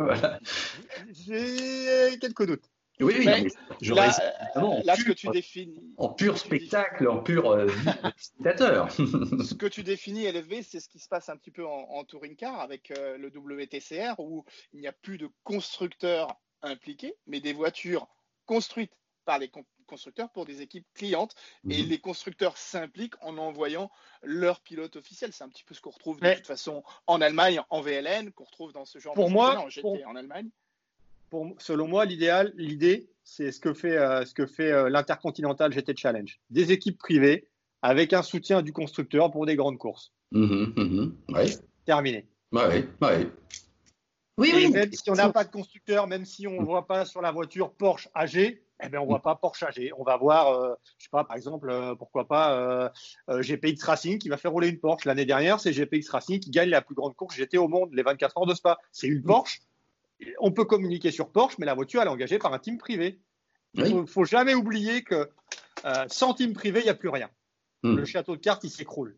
J'ai 1.12 2.18
quelques 2.20 2.46
doutes. 2.46 2.70
Oui, 3.02 3.16
oui, 3.18 3.26
là, 3.26 4.96
ce 4.96 5.04
que 5.04 5.12
tu 5.12 5.28
définis. 5.28 5.94
En 5.98 6.10
pur 6.10 6.38
spectacle, 6.38 7.08
en 7.08 7.22
pur 7.22 7.52
euh, 7.52 7.68
spectateur. 8.18 8.92
ce 8.92 9.54
que 9.54 9.66
tu 9.66 9.84
définis, 9.84 10.32
LFV, 10.32 10.64
c'est 10.64 10.80
ce 10.80 10.88
qui 10.88 11.00
se 11.00 11.10
passe 11.10 11.28
un 11.30 11.36
petit 11.36 11.52
peu 11.52 11.66
en, 11.66 12.04
touring 12.06 12.36
car 12.36 12.60
avec 12.60 12.92
euh, 12.92 13.18
le 13.18 13.28
WTCR 13.28 14.20
où 14.20 14.46
il 14.74 14.80
n'y 14.80 14.88
a 14.88 14.94
plus 14.94 15.18
de 15.18 15.30
constructeurs 15.44 16.40
impliqués, 16.62 17.16
mais 17.28 17.42
des 17.42 17.54
voitures 17.54 18.08
construites 18.46 18.94
par 19.26 19.40
les 19.40 19.52
constructeurs 19.88 20.30
pour 20.32 20.46
des 20.46 20.62
équipes 20.62 20.88
clientes 20.94 21.36
et 21.70 21.84
mhm. 21.84 21.90
les 21.90 22.00
constructeurs 22.00 22.58
s'impliquent 22.58 23.22
en 23.22 23.38
envoyant 23.38 23.92
leur 24.24 24.62
pilote 24.62 24.96
officiel. 24.96 25.34
C'est 25.34 25.44
un 25.44 25.50
petit 25.50 25.64
peu 25.64 25.74
ce 25.74 25.82
qu'on 25.82 25.90
retrouve 25.90 26.20
de 26.22 26.34
toute 26.34 26.48
façon 26.48 26.84
en 27.08 27.22
Allemagne, 27.22 27.60
en 27.70 27.82
VLN, 27.82 28.32
qu'on 28.32 28.46
retrouve 28.46 28.72
dans 28.72 28.86
ce 28.86 29.00
genre 29.00 29.16
pour 29.16 29.28
de 29.28 29.34
moi, 29.34 29.66
en, 29.84 30.10
en 30.10 30.16
Allemagne 30.16 30.50
selon 31.60 31.88
moi, 31.88 32.06
l'idéal, 32.06 32.54
l'idée, 32.56 33.10
c'est 33.24 33.52
ce 33.52 33.60
que 33.60 33.74
fait, 33.74 33.98
ce 34.26 34.34
que 34.34 34.46
fait 34.46 34.90
l'Intercontinental 34.90 35.74
GT 35.74 35.96
Challenge. 35.96 36.40
Des 36.50 36.72
équipes 36.72 36.98
privées 36.98 37.48
avec 37.82 38.14
un 38.14 38.22
soutien 38.22 38.62
du 38.62 38.74
constructeur 38.74 39.32
pour 39.32 39.46
des 39.46 39.56
grandes 39.56 39.78
courses. 39.78 40.14
Mmh, 40.32 40.66
mmh. 40.76 41.12
Terminé. 41.86 42.28
Ouais, 42.52 42.88
ouais. 43.02 43.30
Oui, 44.38 44.52
oui. 44.54 44.70
Même 44.70 44.92
si 44.92 45.10
on 45.10 45.14
n'a 45.14 45.30
pas 45.30 45.44
de 45.44 45.52
constructeur, 45.52 46.08
même 46.08 46.26
si 46.26 46.48
on 46.48 46.62
ne 46.62 46.66
voit 46.66 46.88
pas 46.88 47.06
sur 47.06 47.22
la 47.22 47.32
voiture 47.32 47.72
Porsche 47.72 48.10
AG, 48.14 48.36
eh 48.84 48.90
bien, 48.90 49.00
on 49.00 49.04
ne 49.04 49.10
voit 49.10 49.22
pas 49.22 49.36
Porsche 49.36 49.64
AG. 49.64 49.92
On 49.98 50.04
va 50.04 50.18
voir, 50.18 50.54
je 50.54 50.68
euh, 50.68 50.76
je 50.98 51.04
sais 51.06 51.10
pas, 51.10 51.24
par 51.24 51.38
exemple, 51.38 51.70
euh, 51.70 51.96
pourquoi 51.96 52.28
pas 52.28 52.92
euh, 53.30 53.42
GPX 53.42 53.84
Racing 53.84 54.20
qui 54.20 54.28
va 54.28 54.38
faire 54.38 54.52
rouler 54.52 54.68
une 54.68 54.80
Porsche. 54.80 55.06
L'année 55.06 55.26
dernière, 55.26 55.60
c'est 55.60 55.72
GPX 55.72 56.10
Racing 56.10 56.40
qui 56.40 56.50
gagne 56.50 56.70
la 56.70 56.82
plus 56.82 56.96
grande 56.96 57.16
course 57.16 57.36
GT 57.36 57.58
au 57.58 57.68
monde, 57.68 57.94
les 57.94 58.04
24 58.04 58.38
heures 58.38 58.46
de 58.46 58.54
Spa. 58.54 58.78
C'est 58.92 59.08
une 59.08 59.24
Porsche. 59.24 59.62
On 60.40 60.52
peut 60.52 60.66
communiquer 60.66 61.12
sur 61.12 61.30
Porsche, 61.30 61.58
mais 61.58 61.66
la 61.66 61.74
voiture, 61.74 62.02
elle 62.02 62.08
est 62.08 62.12
engagée 62.12 62.40
par 62.40 62.54
un 62.54 62.60
team 62.60 62.78
privé. 62.78 63.20
Il 63.74 64.02
ne 64.02 64.06
faut, 64.06 64.24
jamais 64.24 64.54
oublier 64.54 65.04
que 65.04 65.30
sans 66.08 66.34
team 66.34 66.54
privé, 66.54 66.80
il 66.80 66.84
n'y 66.84 66.90
a 66.90 66.96
plus 66.96 67.10
rien. 67.10 67.30
Hmm. 67.84 67.98
Le 67.98 68.06
château 68.06 68.36
de 68.36 68.42
cartes, 68.42 68.64
il 68.64 68.70
s'écroule. 68.70 69.16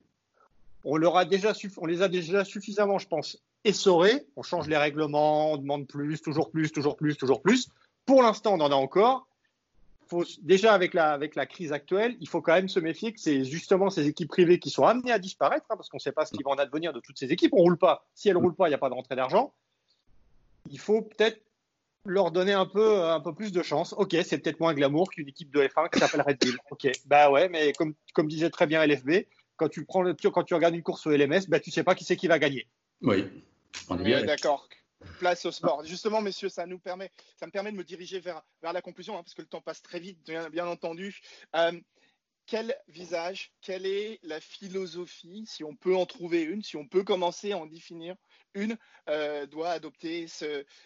On, 0.83 0.97
leur 0.97 1.17
a 1.17 1.25
déjà 1.25 1.53
on 1.77 1.85
les 1.85 2.01
a 2.01 2.07
déjà 2.07 2.43
suffisamment, 2.43 2.97
je 2.97 3.07
pense, 3.07 3.41
essorés. 3.63 4.25
On 4.35 4.43
change 4.43 4.67
les 4.67 4.77
règlements, 4.77 5.53
on 5.53 5.57
demande 5.57 5.87
plus, 5.87 6.21
toujours 6.21 6.49
plus, 6.49 6.71
toujours 6.71 6.97
plus, 6.97 7.15
toujours 7.15 7.41
plus. 7.41 7.69
Pour 8.05 8.23
l'instant, 8.23 8.53
on 8.53 8.61
en 8.61 8.71
a 8.71 8.75
encore 8.75 9.27
déjà 10.41 10.73
avec 10.73 10.93
la, 10.93 11.11
avec 11.11 11.35
la 11.35 11.45
crise 11.45 11.71
actuelle, 11.71 12.15
il 12.19 12.27
faut 12.27 12.41
quand 12.41 12.53
même 12.53 12.69
se 12.69 12.79
méfier 12.79 13.13
que 13.13 13.19
c'est 13.19 13.43
justement 13.43 13.89
ces 13.89 14.07
équipes 14.07 14.29
privées 14.29 14.59
qui 14.59 14.69
sont 14.69 14.85
amenées 14.85 15.11
à 15.11 15.19
disparaître, 15.19 15.65
hein, 15.69 15.75
parce 15.75 15.89
qu'on 15.89 15.97
ne 15.97 16.01
sait 16.01 16.11
pas 16.11 16.25
ce 16.25 16.33
qui 16.33 16.43
va 16.43 16.51
en 16.51 16.55
advenir 16.55 16.93
de 16.93 16.99
toutes 16.99 17.17
ces 17.17 17.31
équipes. 17.31 17.53
On 17.53 17.57
ne 17.57 17.63
roule 17.63 17.77
pas. 17.77 18.05
Si 18.13 18.29
elles 18.29 18.35
ne 18.35 18.41
roulent 18.41 18.55
pas, 18.55 18.67
il 18.67 18.71
n'y 18.71 18.75
a 18.75 18.79
pas 18.79 18.89
de 18.89 18.93
rentrée 18.93 19.15
d'argent. 19.15 19.53
Il 20.69 20.79
faut 20.79 21.01
peut-être 21.01 21.41
leur 22.05 22.31
donner 22.31 22.53
un 22.53 22.65
peu, 22.65 23.03
un 23.03 23.19
peu 23.19 23.33
plus 23.33 23.51
de 23.51 23.61
chance. 23.61 23.93
Ok, 23.97 24.15
c'est 24.23 24.37
peut-être 24.37 24.59
moins 24.59 24.73
glamour 24.73 25.09
qu'une 25.09 25.27
équipe 25.27 25.51
de 25.53 25.61
F1 25.61 25.89
qui 25.89 25.99
s'appelle 25.99 26.21
Red 26.21 26.39
Bull. 26.39 26.57
Ok, 26.71 26.89
bah 27.05 27.29
ouais, 27.29 27.49
mais 27.49 27.73
comme, 27.73 27.93
comme 28.13 28.27
disait 28.27 28.49
très 28.49 28.67
bien 28.67 28.85
LFB, 28.85 29.25
quand 29.57 29.69
tu, 29.69 29.85
prends 29.85 30.01
le, 30.01 30.13
quand 30.13 30.43
tu 30.43 30.53
regardes 30.53 30.75
une 30.75 30.83
course 30.83 31.05
au 31.07 31.11
LMS, 31.11 31.47
bah, 31.47 31.59
tu 31.59 31.69
ne 31.69 31.73
sais 31.73 31.83
pas 31.83 31.95
qui 31.95 32.05
c'est 32.05 32.15
qui 32.15 32.27
va 32.27 32.39
gagner. 32.39 32.67
Oui, 33.01 33.25
on 33.89 33.99
est 33.99 34.03
bien 34.03 34.23
d'accord 34.23 34.67
place 35.19 35.45
au 35.45 35.51
sport. 35.51 35.83
Justement, 35.85 36.21
messieurs, 36.21 36.49
ça 36.49 36.65
nous 36.65 36.79
permet, 36.79 37.11
ça 37.35 37.45
me 37.45 37.51
permet 37.51 37.71
de 37.71 37.77
me 37.77 37.83
diriger 37.83 38.19
vers, 38.19 38.41
vers 38.61 38.73
la 38.73 38.81
conclusion, 38.81 39.17
hein, 39.17 39.23
parce 39.23 39.33
que 39.33 39.41
le 39.41 39.47
temps 39.47 39.61
passe 39.61 39.81
très 39.81 39.99
vite, 39.99 40.19
bien, 40.25 40.67
entendu. 40.67 41.19
Euh, 41.55 41.71
quel 42.45 42.75
visage, 42.87 43.51
quelle 43.61 43.85
est 43.85 44.19
la 44.23 44.39
philosophie, 44.39 45.45
si 45.45 45.63
on 45.63 45.75
peut 45.75 45.95
en 45.95 46.05
trouver 46.05 46.41
une, 46.41 46.63
si 46.63 46.77
on 46.77 46.87
peut 46.87 47.03
commencer 47.03 47.51
à 47.51 47.57
en 47.57 47.65
définir 47.65 48.15
une, 48.57 48.77
euh, 49.09 49.45
doit 49.45 49.69
adopter 49.69 50.27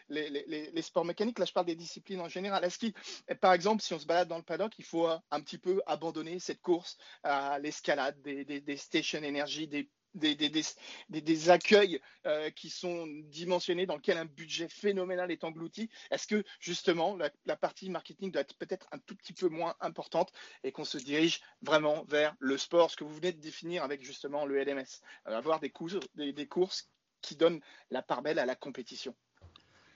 les, 0.09 0.81
sports 0.81 1.05
mécaniques 1.05 1.39
Là, 1.39 1.45
je 1.45 1.53
parle 1.53 1.65
des 1.65 1.75
disciplines 1.75 2.21
en 2.21 2.29
général. 2.29 2.63
Est-ce 2.63 2.77
qu'il, 2.77 2.93
par 3.39 3.53
exemple, 3.53 3.81
si 3.81 3.93
on 3.93 3.99
se 3.99 4.05
balade 4.05 4.27
dans 4.27 4.37
le 4.37 4.43
paddock, 4.43 4.73
il 4.77 4.85
faut 4.85 5.07
un 5.07 5.41
petit 5.41 5.57
peu 5.57 5.81
abandonner 5.85 6.39
cette 6.39 6.61
course 6.61 6.97
à 7.23 7.59
l'escalade 7.59 8.21
des, 8.21 8.45
des, 8.45 8.61
des 8.61 8.77
stations 8.77 9.23
énergie, 9.23 9.67
des 9.67 11.49
accueils 11.49 12.01
euh, 12.25 12.49
qui 12.51 12.69
sont 12.69 13.07
dimensionnés, 13.25 13.85
dans 13.85 13.95
lequel 13.95 14.17
un 14.17 14.25
budget 14.25 14.67
phénoménal 14.67 15.31
est 15.31 15.43
englouti? 15.43 15.89
Est-ce 16.09 16.27
que 16.27 16.43
justement 16.59 17.17
la, 17.45 17.55
partie 17.55 17.89
marketing 17.89 18.31
doit 18.31 18.41
être 18.41 18.55
peut-être 18.55 18.87
un 18.91 18.99
tout 18.99 19.15
petit 19.15 19.33
peu 19.33 19.49
moins 19.49 19.75
importante 19.79 20.31
et 20.63 20.71
qu'on 20.71 20.85
se 20.85 20.97
dirige 20.97 21.41
vraiment 21.61 22.03
vers 22.05 22.35
le 22.39 22.57
sport, 22.57 22.91
ce 22.91 22.95
que 22.95 23.03
vous 23.03 23.15
venez 23.15 23.31
de 23.31 23.41
définir 23.41 23.83
avec 23.83 24.03
justement 24.03 24.45
le 24.45 24.63
LMS, 24.63 25.01
euh, 25.27 25.37
avoir 25.37 25.59
des, 25.59 25.71
des, 26.33 26.47
courses 26.47 26.89
qui 27.21 27.35
donnent 27.35 27.59
la 27.89 28.01
part 28.01 28.21
belle 28.21 28.39
à 28.39 28.45
la 28.45 28.55
compétition. 28.55 29.15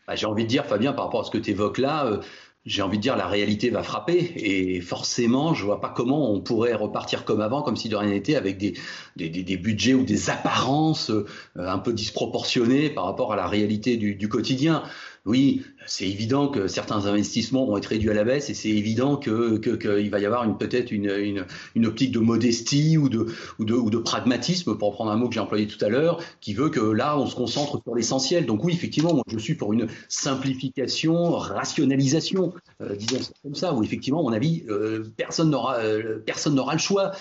Bah, 0.07 0.15
J'ai 0.15 0.25
envie 0.25 0.43
de 0.43 0.49
dire, 0.49 0.65
Fabien, 0.65 0.93
par 0.93 1.05
rapport 1.05 1.21
à 1.21 1.23
ce 1.23 1.31
que 1.31 1.37
tu 1.37 1.51
évoques 1.51 1.77
là, 1.77 2.05
euh, 2.05 2.21
j'ai 2.65 2.81
envie 2.81 2.97
de 2.97 3.01
dire, 3.01 3.15
la 3.15 3.27
réalité 3.27 3.69
va 3.69 3.83
frapper. 3.83 4.33
Et 4.37 4.81
forcément, 4.81 5.53
je 5.53 5.63
vois 5.63 5.81
pas 5.81 5.89
comment 5.89 6.31
on 6.31 6.41
pourrait 6.41 6.73
repartir 6.73 7.25
comme 7.25 7.41
avant, 7.41 7.61
comme 7.61 7.75
si 7.75 7.89
de 7.89 7.95
rien 7.95 8.09
n'était, 8.09 8.35
avec 8.35 8.57
des, 8.57 8.73
des, 9.15 9.29
des, 9.29 9.57
budgets 9.57 9.93
ou 9.93 10.03
des 10.03 10.29
apparences 10.29 11.11
euh, 11.11 11.25
un 11.55 11.79
peu 11.79 11.93
disproportionnées 11.93 12.89
par 12.89 13.05
rapport 13.05 13.33
à 13.33 13.35
la 13.35 13.47
réalité 13.47 13.97
du, 13.97 14.15
du 14.15 14.29
quotidien 14.29 14.83
oui, 15.25 15.63
c'est 15.87 16.07
évident 16.07 16.49
que 16.49 16.67
certains 16.67 17.07
investissements 17.07 17.65
vont 17.65 17.77
être 17.77 17.87
réduits 17.87 18.11
à 18.11 18.13
la 18.13 18.23
baisse 18.23 18.51
et 18.51 18.53
c'est 18.53 18.69
évident 18.69 19.17
que 19.17 19.57
qu'il 19.57 20.11
va 20.11 20.19
y 20.19 20.25
avoir 20.25 20.43
une 20.43 20.55
peut-être 20.55 20.91
une, 20.91 21.09
une, 21.09 21.47
une, 21.73 21.87
optique 21.87 22.11
de 22.11 22.19
modestie 22.19 22.97
ou 22.97 23.09
de, 23.09 23.25
ou 23.57 23.65
de, 23.65 23.73
ou 23.73 23.89
de 23.89 23.97
pragmatisme, 23.97 24.77
pour 24.77 24.93
prendre 24.93 25.09
un 25.09 25.15
mot 25.15 25.27
que 25.27 25.33
j'ai 25.33 25.39
employé 25.39 25.65
tout 25.65 25.83
à 25.83 25.89
l'heure, 25.89 26.21
qui 26.41 26.53
veut 26.53 26.69
que 26.69 26.79
là, 26.79 27.17
on 27.17 27.25
se 27.25 27.35
concentre 27.35 27.81
sur 27.81 27.95
l'essentiel. 27.95 28.45
Donc 28.45 28.63
oui, 28.63 28.73
effectivement, 28.73 29.15
moi, 29.15 29.23
je 29.27 29.39
suis 29.39 29.55
pour 29.55 29.73
une 29.73 29.87
simplification, 30.09 31.31
rationalisation, 31.31 32.53
euh, 32.81 32.95
disons 32.95 33.19
comme 33.43 33.55
ça, 33.55 33.73
où 33.73 33.83
effectivement, 33.83 34.19
à 34.19 34.23
mon 34.23 34.33
avis, 34.33 34.63
euh, 34.69 35.03
personne 35.15 35.49
n'aura 35.49 35.77
euh, 35.79 36.19
personne 36.25 36.55
n'aura 36.55 36.73
le 36.73 36.79
choix. 36.79 37.11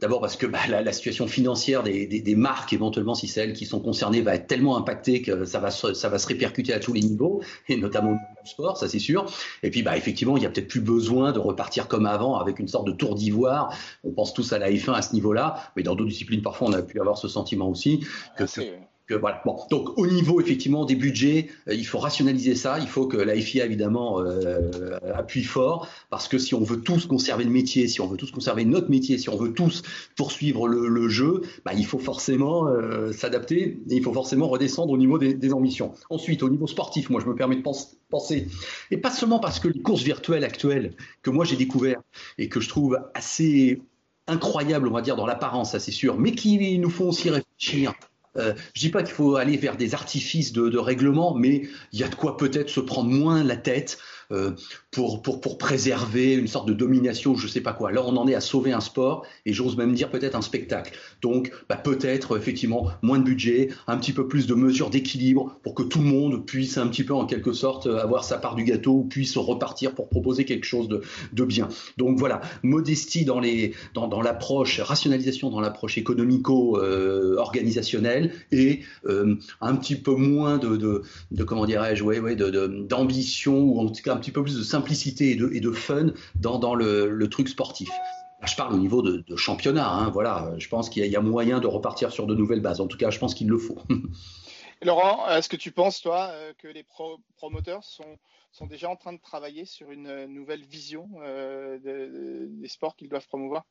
D'abord 0.00 0.20
parce 0.20 0.36
que 0.36 0.46
bah, 0.46 0.58
la, 0.68 0.82
la, 0.82 0.92
situation 0.92 1.28
financière 1.28 1.82
des, 1.82 2.06
des, 2.06 2.20
des, 2.20 2.34
marques, 2.34 2.72
éventuellement, 2.72 3.14
si 3.14 3.28
c'est 3.28 3.42
elles 3.42 3.52
qui 3.52 3.64
sont 3.64 3.80
concernées, 3.80 4.20
va 4.20 4.34
être 4.34 4.48
tellement 4.48 4.76
impactée 4.76 5.22
que 5.22 5.44
ça 5.44 5.60
va 5.60 5.70
ça 5.70 6.08
va 6.08 6.18
se 6.18 6.26
répercuter 6.26 6.72
à 6.72 6.80
tous 6.80 6.92
les 6.92 7.00
niveau, 7.00 7.42
et 7.68 7.76
notamment 7.76 8.12
du 8.12 8.50
sport, 8.50 8.76
ça 8.76 8.88
c'est 8.88 8.98
sûr. 8.98 9.26
Et 9.62 9.70
puis, 9.70 9.82
bah, 9.82 9.96
effectivement, 9.96 10.36
il 10.36 10.40
n'y 10.40 10.46
a 10.46 10.50
peut-être 10.50 10.68
plus 10.68 10.80
besoin 10.80 11.32
de 11.32 11.38
repartir 11.38 11.86
comme 11.88 12.06
avant 12.06 12.38
avec 12.38 12.58
une 12.58 12.68
sorte 12.68 12.86
de 12.86 12.92
tour 12.92 13.14
d'ivoire. 13.14 13.72
On 14.04 14.10
pense 14.10 14.34
tous 14.34 14.52
à 14.52 14.58
la 14.58 14.70
F1 14.70 14.92
à 14.92 15.02
ce 15.02 15.14
niveau-là, 15.14 15.72
mais 15.76 15.82
dans 15.82 15.94
d'autres 15.94 16.10
disciplines, 16.10 16.42
parfois, 16.42 16.68
on 16.68 16.72
a 16.72 16.82
pu 16.82 17.00
avoir 17.00 17.16
ce 17.16 17.28
sentiment 17.28 17.68
aussi. 17.68 18.00
Que, 18.36 18.44
voilà. 19.14 19.42
Donc 19.70 19.96
au 19.98 20.06
niveau 20.06 20.40
effectivement 20.40 20.84
des 20.84 20.96
budgets, 20.96 21.48
euh, 21.68 21.74
il 21.74 21.86
faut 21.86 21.98
rationaliser 21.98 22.54
ça. 22.54 22.78
Il 22.80 22.88
faut 22.88 23.06
que 23.06 23.16
la 23.16 23.36
FIA 23.36 23.64
évidemment 23.64 24.20
euh, 24.20 24.98
appuie 25.14 25.44
fort 25.44 25.88
parce 26.10 26.28
que 26.28 26.38
si 26.38 26.54
on 26.54 26.62
veut 26.62 26.80
tous 26.80 27.06
conserver 27.06 27.44
le 27.44 27.50
métier, 27.50 27.86
si 27.88 28.00
on 28.00 28.06
veut 28.06 28.16
tous 28.16 28.30
conserver 28.30 28.64
notre 28.64 28.90
métier, 28.90 29.18
si 29.18 29.28
on 29.28 29.36
veut 29.36 29.52
tous 29.52 29.82
poursuivre 30.16 30.66
le, 30.68 31.08
jeu, 31.08 31.42
bah, 31.64 31.72
il 31.74 31.86
faut 31.86 31.98
forcément 31.98 32.66
euh, 32.66 33.12
s'adapter 33.12 33.78
et 33.88 33.96
il 33.96 34.02
faut 34.02 34.12
forcément 34.12 34.48
redescendre 34.48 34.92
au 34.92 34.98
niveau 34.98 35.18
des, 35.18 35.52
ambitions. 35.52 35.92
Ensuite, 36.10 36.42
au 36.42 36.48
niveau 36.48 36.66
sportif, 36.66 37.08
moi 37.08 37.20
je 37.20 37.26
me 37.26 37.36
permets 37.36 37.56
de 37.56 37.62
penser, 38.10 38.48
et 38.90 38.96
pas 38.96 39.12
seulement 39.12 39.38
parce 39.38 39.60
que 39.60 39.68
les 39.68 39.80
courses 39.80 40.02
virtuelles 40.02 40.42
actuelles 40.42 40.94
que 41.22 41.30
moi 41.30 41.44
j'ai 41.44 41.54
découvert 41.54 42.00
et 42.38 42.48
que 42.48 42.60
je 42.60 42.68
trouve 42.68 42.98
assez 43.14 43.80
incroyables, 44.26 44.88
on 44.88 44.92
va 44.92 45.02
dire 45.02 45.14
dans 45.14 45.26
l'apparence, 45.26 45.72
ça 45.72 45.80
c'est 45.80 45.92
sûr, 45.92 46.18
mais 46.18 46.32
qui 46.32 46.78
nous 46.78 46.90
font 46.90 47.08
aussi 47.08 47.30
réfléchir 47.30 47.94
euh, 48.38 48.54
je 48.74 48.80
dis 48.80 48.90
pas 48.90 49.02
qu'il 49.02 49.14
faut 49.14 49.36
aller 49.36 49.56
vers 49.56 49.76
des 49.76 49.94
artifices 49.94 50.52
de, 50.52 50.78
règlement, 50.78 51.34
mais 51.34 51.68
il 51.92 52.00
y 52.00 52.04
a 52.04 52.08
de 52.08 52.14
quoi 52.14 52.36
peut-être 52.36 52.68
se 52.68 52.80
prendre 52.80 53.10
moins 53.10 53.42
la 53.42 53.56
tête 53.56 53.98
pour, 54.90 55.22
pour, 55.22 55.58
préserver 55.58 56.34
une 56.34 56.48
sorte 56.48 56.68
de 56.68 56.72
domination, 56.72 57.34
je 57.34 57.48
sais 57.48 57.60
pas 57.60 57.72
quoi. 57.72 57.92
Là, 57.92 58.02
on 58.04 58.16
en 58.16 58.28
est 58.28 58.34
à 58.34 58.40
sauver 58.40 58.72
un 58.72 58.80
sport 58.80 59.26
et 59.44 59.52
j'ose 59.52 59.76
même 59.76 59.94
dire 59.94 60.10
peut-être 60.10 60.34
un 60.34 60.42
spectacle. 60.42 60.92
Donc, 61.22 61.52
bah, 61.68 61.76
peut-être 61.76 62.36
effectivement 62.36 62.90
moins 63.02 63.18
de 63.18 63.24
budget, 63.24 63.68
un 63.86 63.98
petit 63.98 64.12
peu 64.12 64.28
plus 64.28 64.46
de 64.46 64.54
mesures 64.54 64.90
d'équilibre 64.90 65.58
pour 65.62 65.74
que 65.74 65.82
tout 65.82 66.00
le 66.00 66.06
monde 66.06 66.46
puisse 66.46 66.78
un 66.78 66.86
petit 66.88 67.04
peu 67.04 67.14
en 67.14 67.26
quelque 67.26 67.52
sorte 67.52 67.86
avoir 67.86 68.24
sa 68.24 68.38
part 68.38 68.54
du 68.54 68.64
gâteau 68.64 68.92
ou 68.92 69.04
puisse 69.04 69.36
repartir 69.36 69.94
pour 69.94 70.08
proposer 70.08 70.44
quelque 70.44 70.64
chose 70.64 70.88
de, 70.88 71.02
bien. 71.44 71.68
Donc 71.96 72.18
voilà, 72.18 72.40
modestie 72.62 73.24
dans 73.24 73.40
l'approche, 74.20 74.80
rationalisation 74.80 75.50
dans 75.50 75.60
l'approche 75.60 75.98
économico-organisationnelle 75.98 78.32
euh, 78.52 78.56
et 78.56 78.80
euh, 79.06 79.36
un 79.60 79.76
petit 79.76 79.96
peu 79.96 80.14
moins 80.14 80.58
de, 80.58 81.02
comment 81.46 81.66
dirais-je, 81.66 82.02
ouais, 82.02 82.36
d'ambition 82.36 83.60
ou 83.60 83.78
en 83.80 83.88
tout 83.88 84.02
cas 84.02 84.15
un 84.16 84.18
petit 84.18 84.32
peu 84.32 84.42
plus 84.42 84.56
de 84.56 84.62
simplicité 84.62 85.30
et 85.30 85.60
de, 85.60 85.70
fun 85.70 86.12
dans, 86.34 86.74
le, 86.74 87.26
truc 87.28 87.48
sportif. 87.48 87.90
je 88.44 88.56
parle 88.56 88.74
au 88.74 88.78
niveau 88.78 89.02
de, 89.02 89.36
championnat. 89.36 89.88
Hein, 89.88 90.10
voilà, 90.10 90.52
je 90.58 90.68
pense 90.68 90.88
qu'il 90.88 91.06
y, 91.06 91.16
a 91.16 91.20
moyen 91.20 91.60
de 91.60 91.66
repartir 91.66 92.10
sur 92.10 92.26
de 92.26 92.34
nouvelles 92.34 92.62
bases. 92.62 92.80
En 92.80 92.86
tout 92.86 92.98
cas, 92.98 93.10
je 93.10 93.18
pense 93.18 93.34
qu'il 93.34 93.48
le 93.48 93.58
faut. 93.58 93.78
Laurent, 94.82 95.26
est-ce 95.30 95.48
que 95.48 95.56
tu 95.56 95.72
penses, 95.72 96.02
toi, 96.02 96.28
euh, 96.32 96.52
que 96.58 96.68
les 96.68 96.84
promoteurs 97.36 97.82
sont, 97.82 98.18
sont, 98.52 98.66
déjà 98.66 98.90
en 98.90 98.96
train 98.96 99.14
de 99.14 99.20
travailler 99.20 99.64
sur 99.64 99.90
une 99.90 100.26
nouvelle 100.26 100.64
vision 100.64 101.08
euh, 101.22 102.48
des 102.48 102.68
sports 102.68 102.94
qu'ils 102.94 103.08
doivent 103.08 103.26
promouvoir? 103.26 103.64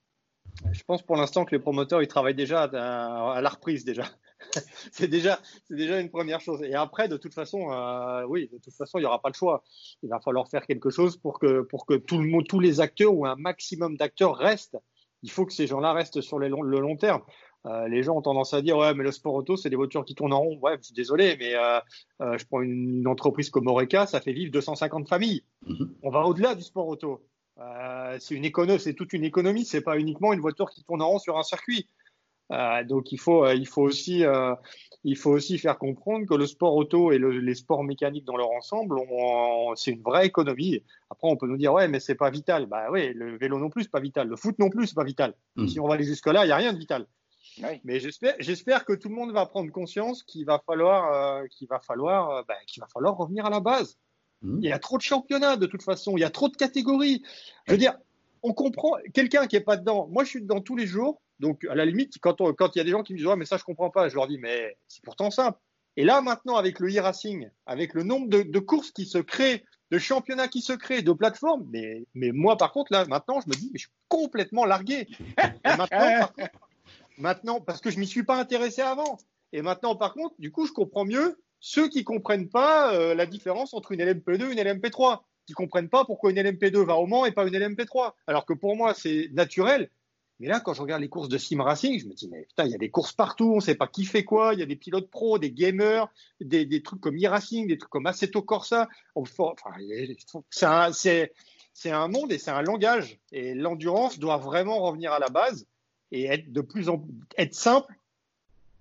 Je 0.71 0.83
pense 0.83 1.01
pour 1.01 1.15
l'instant 1.15 1.45
que 1.45 1.51
les 1.55 1.59
promoteurs, 1.59 2.01
ils 2.01 2.07
travaillent 2.07 2.35
déjà 2.35 2.63
à, 2.63 3.33
à 3.33 3.41
la 3.41 3.49
reprise 3.49 3.85
déjà. 3.85 4.05
c'est 4.91 5.07
déjà, 5.07 5.39
c'est 5.67 5.75
déjà 5.75 5.99
une 5.99 6.09
première 6.09 6.39
chose. 6.41 6.61
Et 6.63 6.75
après, 6.75 7.07
de 7.07 7.17
toute 7.17 7.33
façon, 7.33 7.71
euh, 7.71 8.25
oui, 8.27 8.49
de 8.51 8.57
toute 8.59 8.73
façon, 8.73 8.97
il 8.97 9.01
n'y 9.01 9.07
aura 9.07 9.21
pas 9.21 9.29
le 9.29 9.33
choix. 9.33 9.63
Il 10.03 10.09
va 10.09 10.19
falloir 10.19 10.47
faire 10.47 10.65
quelque 10.65 10.89
chose 10.89 11.17
pour 11.17 11.39
que, 11.39 11.61
pour 11.61 11.85
que 11.85 11.95
tout 11.95 12.17
le 12.17 12.27
monde, 12.27 12.45
tous 12.47 12.59
les 12.59 12.79
acteurs 12.79 13.13
ou 13.13 13.25
un 13.25 13.35
maximum 13.35 13.97
d'acteurs 13.97 14.35
restent. 14.35 14.77
Il 15.23 15.31
faut 15.31 15.45
que 15.45 15.53
ces 15.53 15.67
gens-là 15.67 15.93
restent 15.93 16.21
sur 16.21 16.39
le 16.39 16.47
long, 16.47 16.61
le 16.61 16.79
long 16.79 16.97
terme. 16.97 17.21
Euh, 17.65 17.87
les 17.87 18.03
gens 18.03 18.15
ont 18.15 18.21
tendance 18.21 18.53
à 18.53 18.61
dire 18.61 18.77
ouais 18.77 18.93
mais 18.93 19.03
le 19.03 19.11
sport 19.11 19.33
auto 19.33 19.57
c'est 19.57 19.71
des 19.71 19.75
voitures 19.75 20.05
qui 20.05 20.13
tournent 20.13 20.33
en 20.33 20.39
rond 20.39 20.59
ouais 20.61 20.77
je 20.77 20.83
suis 20.83 20.93
désolé 20.93 21.35
mais 21.39 21.55
euh, 21.55 21.79
euh 22.21 22.37
je 22.37 22.45
prends 22.45 22.61
une, 22.61 22.99
une, 22.99 23.07
entreprise 23.07 23.49
comme 23.49 23.65
Oreca 23.65 24.05
ça 24.05 24.21
fait 24.21 24.33
vivre 24.33 24.51
250 24.51 25.09
familles 25.09 25.43
mm-hmm. 25.67 25.87
on 26.03 26.11
va 26.11 26.25
au-delà 26.27 26.53
du 26.53 26.61
sport 26.61 26.87
auto 26.87 27.25
euh, 27.59 28.17
c'est 28.19 28.35
une 28.35 28.45
économie 28.45 28.79
c'est 28.79 28.93
toute 28.93 29.13
une 29.13 29.23
économie 29.23 29.65
c'est 29.65 29.81
pas 29.81 29.97
uniquement 29.97 30.33
une 30.33 30.41
voiture 30.41 30.69
qui 30.69 30.83
tourne 30.83 31.01
en 31.01 31.09
rond 31.09 31.19
sur 31.19 31.37
un 31.37 31.43
circuit 31.43 31.87
donc 32.87 33.11
il 33.11 33.19
faut, 33.19 33.49
il 33.49 33.65
faut 33.65 33.81
aussi, 33.81 34.23
il 35.03 35.17
faut 35.17 35.31
aussi 35.31 35.57
faire 35.57 35.77
comprendre 35.77 36.27
que 36.27 36.35
le 36.35 36.45
sport 36.45 36.75
auto 36.75 37.11
et 37.11 37.17
les 37.17 37.55
sports 37.55 37.83
mécaniques 37.83 38.25
dans 38.25 38.37
leur 38.37 38.51
ensemble, 38.51 38.99
c'est 39.75 39.91
une 39.91 40.03
vraie 40.03 40.27
économie. 40.27 40.83
Après, 41.09 41.27
on 41.27 41.37
peut 41.37 41.47
nous 41.47 41.57
dire 41.57 41.73
ouais, 41.73 41.87
mais 41.87 41.99
c'est 41.99 42.15
pas 42.15 42.29
vital. 42.29 42.67
Bah 42.67 42.87
oui, 42.91 43.13
le 43.13 43.37
vélo 43.37 43.57
non 43.57 43.69
plus, 43.69 43.83
c'est 43.83 43.91
pas 43.91 43.99
vital. 43.99 44.27
Le 44.27 44.35
foot 44.35 44.59
non 44.59 44.69
plus, 44.69 44.87
c'est 44.87 44.95
pas 44.95 45.03
vital. 45.03 45.33
Hmm. 45.55 45.67
Si 45.67 45.79
on 45.79 45.87
va 45.87 45.95
aller 45.95 46.03
jusque 46.03 46.27
là, 46.27 46.45
il 46.45 46.49
y 46.49 46.51
a 46.51 46.55
rien 46.55 46.73
de 46.73 46.77
vital. 46.77 47.07
Mais 47.83 47.99
j'espère 47.99 48.85
que 48.85 48.93
tout 48.93 49.09
le 49.09 49.15
monde 49.15 49.31
va 49.31 49.45
prendre 49.45 49.71
conscience 49.71 50.23
qu'il 50.23 50.45
va 50.45 50.61
falloir, 50.65 51.47
qu'il 51.49 51.67
va 51.67 51.79
falloir, 51.79 52.43
bah, 52.45 52.55
qu'il 52.67 52.81
va 52.81 52.87
falloir 52.87 53.15
revenir 53.17 53.45
à 53.45 53.49
la 53.49 53.59
base. 53.59 53.97
Hmm. 54.41 54.59
Il 54.61 54.69
y 54.69 54.71
a 54.71 54.79
trop 54.79 54.97
de 54.97 55.03
championnats 55.03 55.57
de 55.57 55.65
toute 55.65 55.83
façon, 55.83 56.17
il 56.17 56.21
y 56.21 56.25
a 56.25 56.29
trop 56.29 56.49
de 56.49 56.55
catégories. 56.55 57.23
Je 57.65 57.73
veux 57.73 57.77
dire, 57.77 57.97
on 58.43 58.53
comprend 58.53 58.93
quelqu'un 59.13 59.47
qui 59.47 59.55
est 59.55 59.61
pas 59.61 59.77
dedans. 59.77 60.07
Moi, 60.11 60.23
je 60.23 60.29
suis 60.29 60.41
dedans 60.41 60.61
tous 60.61 60.75
les 60.75 60.85
jours. 60.85 61.21
Donc, 61.39 61.65
à 61.65 61.75
la 61.75 61.85
limite, 61.85 62.17
quand, 62.19 62.39
il 62.39 62.77
y 62.77 62.79
a 62.79 62.83
des 62.83 62.91
gens 62.91 63.03
qui 63.03 63.13
me 63.13 63.17
disent 63.17 63.27
ouais, 63.27 63.35
mais 63.35 63.45
ça, 63.45 63.57
je 63.57 63.63
comprends 63.63 63.89
pas, 63.89 64.07
je 64.07 64.15
leur 64.15 64.27
dis 64.27 64.37
mais 64.37 64.77
c'est 64.87 65.03
pourtant 65.03 65.31
simple. 65.31 65.59
Et 65.97 66.03
là, 66.03 66.21
maintenant, 66.21 66.55
avec 66.55 66.79
le 66.79 66.89
e-racing, 66.89 67.49
avec 67.65 67.93
le 67.93 68.03
nombre 68.03 68.27
de, 68.27 68.59
courses 68.59 68.91
qui 68.91 69.05
se 69.05 69.17
créent, 69.17 69.63
de 69.91 69.97
championnats 69.97 70.47
qui 70.47 70.61
se 70.61 70.73
créent, 70.73 71.01
de 71.01 71.13
plateformes, 71.13 71.65
mais, 71.69 72.05
mais 72.13 72.31
moi, 72.31 72.57
par 72.57 72.71
contre, 72.71 72.91
là, 72.91 73.05
maintenant, 73.05 73.39
je 73.39 73.49
me 73.49 73.55
dis 73.55 73.69
mais 73.71 73.79
je 73.79 73.85
suis 73.85 73.95
complètement 74.09 74.65
largué. 74.65 75.07
maintenant, 75.65 76.29
maintenant, 77.17 77.61
parce 77.61 77.81
que 77.81 77.89
je 77.89 77.99
m'y 77.99 78.07
suis 78.07 78.23
pas 78.23 78.39
intéressé 78.39 78.81
avant. 78.81 79.17
Et 79.53 79.61
maintenant, 79.61 79.95
par 79.95 80.13
contre, 80.13 80.35
du 80.37 80.51
coup, 80.51 80.67
je 80.67 80.73
comprends 80.73 81.05
mieux 81.05 81.39
ceux 81.67 81.89
qui 81.89 82.03
comprennent 82.03 82.47
pas 82.47 82.93
euh, 82.93 83.15
la 83.15 83.25
différence 83.25 83.73
entre 83.73 83.91
une 83.91 83.99
LMP2 83.99 84.49
et 84.49 84.51
une 84.51 84.59
LMP3, 84.59 85.21
qui 85.47 85.53
comprennent 85.53 85.89
pas 85.89 86.05
pourquoi 86.05 86.29
une 86.29 86.37
LMP2 86.37 86.85
va 86.85 86.93
au 86.97 87.07
Mans 87.07 87.25
et 87.25 87.31
pas 87.31 87.47
une 87.47 87.57
LMP3. 87.57 88.13
Alors 88.27 88.45
que 88.45 88.53
pour 88.53 88.75
moi, 88.75 88.93
c'est 88.93 89.29
naturel. 89.33 89.89
Mais 90.39 90.47
là, 90.47 90.59
quand 90.59 90.75
je 90.75 90.83
regarde 90.83 91.01
les 91.01 91.09
courses 91.09 91.27
de 91.27 91.39
sim 91.39 91.63
racing, 91.63 91.99
je 91.99 92.05
me 92.05 92.13
dis, 92.13 92.29
mais 92.29 92.43
putain, 92.43 92.65
il 92.65 92.71
y 92.71 92.75
a 92.75 92.77
des 92.77 92.91
courses 92.91 93.13
partout, 93.13 93.51
on 93.55 93.61
sait 93.61 93.73
pas 93.73 93.87
qui 93.87 94.05
fait 94.05 94.23
quoi, 94.23 94.53
il 94.53 94.59
y 94.59 94.61
a 94.61 94.67
des 94.67 94.75
pilotes 94.75 95.09
pros, 95.09 95.39
des 95.39 95.49
gamers, 95.49 96.07
des, 96.39 96.67
des 96.67 96.83
trucs 96.83 97.01
comme 97.01 97.17
e-racing, 97.17 97.67
des 97.67 97.79
trucs 97.79 97.89
comme 97.89 98.05
Assetto 98.05 98.43
Corsa. 98.43 98.87
Enfin, 99.15 99.71
c'est 100.91 101.33
c'est 101.73 101.91
un 101.91 102.07
monde 102.07 102.31
et 102.31 102.37
c'est 102.37 102.51
un 102.51 102.61
langage. 102.61 103.17
Et 103.31 103.55
l'endurance 103.55 104.19
doit 104.19 104.37
vraiment 104.37 104.81
revenir 104.81 105.13
à 105.13 105.17
la 105.17 105.29
base 105.29 105.65
et 106.11 106.25
être 106.25 106.53
de 106.53 106.61
plus 106.61 106.89
en 106.89 107.03
être 107.39 107.55
simple, 107.55 107.91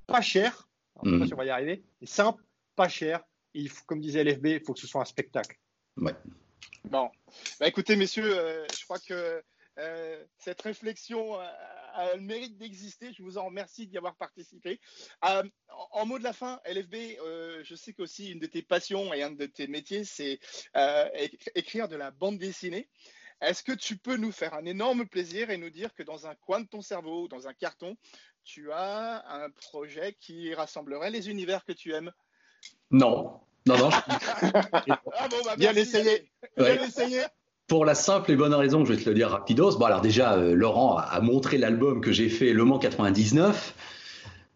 pas 0.07 0.21
cher. 0.21 0.69
Je 1.03 1.11
sais 1.11 1.19
pas 1.19 1.25
mmh. 1.25 1.27
si 1.29 1.35
on 1.35 1.39
va 1.39 1.45
y 1.47 1.51
arriver. 1.51 1.83
simple, 2.05 2.45
pas 2.75 2.89
cher. 2.89 3.23
il 3.55 3.69
faut, 3.69 3.85
comme 3.87 4.01
disait 4.01 4.25
LFB, 4.25 4.47
il 4.47 4.65
faut 4.65 4.75
que 4.75 4.81
ce 4.81 4.87
soit 4.87 5.03
un 5.03 5.07
spectacle. 5.07 5.59
Ouais. 5.97 6.15
Bon. 6.85 7.11
Bah, 7.61 7.69
écoutez, 7.69 7.97
messieurs, 7.97 8.39
euh, 8.39 8.67
je 8.77 8.85
crois 8.85 8.99
que 8.99 9.43
euh, 9.79 10.25
cette 10.39 10.61
réflexion 10.61 11.39
a, 11.39 12.15
le 12.15 12.21
mérite 12.21 12.59
d'exister. 12.59 13.13
Je 13.13 13.23
vous 13.23 13.39
en 13.39 13.47
remercie 13.47 13.87
d'y 13.87 13.97
avoir 13.97 14.17
participé. 14.17 14.81
Euh, 15.25 15.43
en, 15.93 16.07
mot 16.07 16.19
de 16.19 16.25
la 16.25 16.33
fin, 16.33 16.61
LFB, 16.67 16.95
je 17.63 17.75
sais 17.75 17.93
qu'aussi 17.93 18.33
une 18.33 18.39
de 18.39 18.47
tes 18.47 18.63
passions 18.63 19.15
et 19.15 19.23
un 19.23 19.31
de 19.31 19.47
tes 19.47 19.67
métiers, 19.67 20.05
c'est 20.05 20.41
écrire 21.55 21.89
de 21.89 21.97
la 21.97 22.11
bande 22.11 22.39
dessinée. 22.39 22.89
Est-ce 23.41 23.63
que 23.63 23.73
tu 23.73 23.97
peux 23.97 24.17
nous 24.17 24.33
faire 24.33 24.55
un 24.55 24.65
énorme 24.65 25.07
plaisir 25.07 25.51
et 25.51 25.57
nous 25.57 25.71
dire 25.71 25.93
que 25.95 26.03
dans 26.03 26.27
un 26.27 26.35
coin 26.35 26.61
de 26.61 26.67
ton 26.67 26.83
cerveau, 26.83 27.29
dans 27.29 27.49
un 27.49 27.53
carton, 27.53 27.97
tu 28.45 28.73
as 28.73 29.25
un 29.27 29.51
projet 29.51 30.17
qui 30.21 30.55
rassemblerait 30.55 31.11
les 31.11 31.31
univers 31.31 31.65
que 31.65 31.73
tu 31.73 31.93
aimes? 31.93 32.13
Non, 32.91 33.41
non, 33.67 33.79
non. 33.79 33.91
ah 34.11 35.29
bon, 35.31 35.37
bah, 35.45 35.57
bien 35.57 35.75
essayé. 35.75 36.31
Bien 36.57 36.83
essayé. 36.83 37.23
Pour 37.67 37.85
la 37.85 37.95
simple 37.95 38.31
et 38.31 38.37
bonne 38.37 38.53
raison, 38.55 38.85
je 38.85 38.93
vais 38.93 39.03
te 39.03 39.09
le 39.09 39.15
dire 39.15 39.31
rapidos. 39.31 39.79
Bon, 39.79 39.87
alors 39.87 40.03
déjà, 40.03 40.35
euh, 40.35 40.55
Laurent 40.55 40.99
a 40.99 41.21
montré 41.21 41.57
l'album 41.57 42.01
que 42.01 42.13
j'ai 42.13 42.29
fait, 42.29 42.53
Le 42.53 42.65
Mans 42.65 42.79
99. 42.79 43.75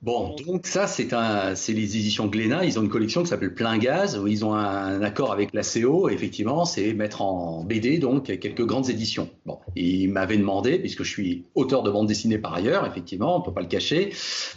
Bon, 0.01 0.37
donc 0.47 0.65
ça, 0.69 0.87
c'est 0.87 1.73
les 1.73 1.97
éditions 1.97 2.29
Glénat. 2.29 2.65
Ils 2.65 2.79
ont 2.79 2.83
une 2.83 2.89
collection 2.89 3.23
qui 3.25 3.29
s'appelle 3.29 3.53
Plein 3.53 3.79
Gaz. 3.79 4.21
Ils 4.29 4.45
ont 4.45 4.55
un, 4.55 5.03
accord 5.03 5.33
avec 5.33 5.53
la 5.53 5.63
CO. 5.63 6.09
effectivement, 6.09 6.65
c'est 6.65 6.95
mettre 6.95 7.21
en 7.21 7.65
BD 7.65 7.99
donc 7.99 8.27
quelques 8.39 8.65
grandes 8.65 8.91
éditions. 8.91 9.29
Bon, 9.45 9.59
ils 9.75 10.09
m'avaient 10.09 10.37
demandé, 10.37 10.79
puisque 10.79 11.03
je 11.03 11.11
suis 11.11 11.47
auteur 11.57 11.83
de 11.83 11.91
bande 11.91 12.07
dessinée 12.07 12.39
par 12.39 12.55
ailleurs, 12.55 12.87
effectivement, 12.87 13.37
on 13.37 13.43
peut 13.43 13.53
pas 13.53 13.61
le 13.61 13.67
cacher. 13.67 14.13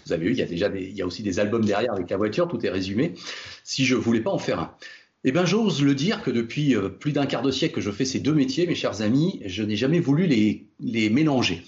Vous 0.06 0.14
avez 0.14 0.28
vu, 0.28 0.32
il 0.34 0.38
y 0.38 0.44
a 0.44 0.46
déjà, 0.46 0.70
il 0.76 0.94
y 0.94 1.02
a 1.02 1.08
aussi 1.08 1.24
des 1.24 1.40
albums 1.40 1.66
derrière 1.66 1.94
avec 1.94 2.12
la 2.12 2.18
voiture, 2.18 2.48
tout 2.48 2.64
est 2.64 2.70
résumé. 2.70 3.16
Si 3.64 3.86
je 3.86 3.96
voulais 3.96 4.22
pas 4.22 4.32
en 4.32 4.38
faire 4.38 4.60
un. 4.60 4.76
Eh 5.24 5.32
bien, 5.32 5.46
j'ose 5.46 5.84
le 5.84 5.96
dire 5.96 6.22
que 6.22 6.32
depuis 6.32 6.76
euh, 6.76 6.90
plus 6.90 7.14
d'un 7.14 7.26
quart 7.26 7.44
de 7.44 7.52
siècle 7.52 7.76
que 7.76 7.82
je 7.82 7.92
fais 7.92 8.06
ces 8.06 8.20
deux 8.20 8.34
métiers, 8.34 8.68
mes 8.68 8.76
chers 8.76 9.02
amis, 9.02 9.42
je 9.46 9.64
n'ai 9.64 9.76
jamais 9.76 10.00
voulu 10.00 10.28
les 10.28 11.10
mélanger. 11.10 11.64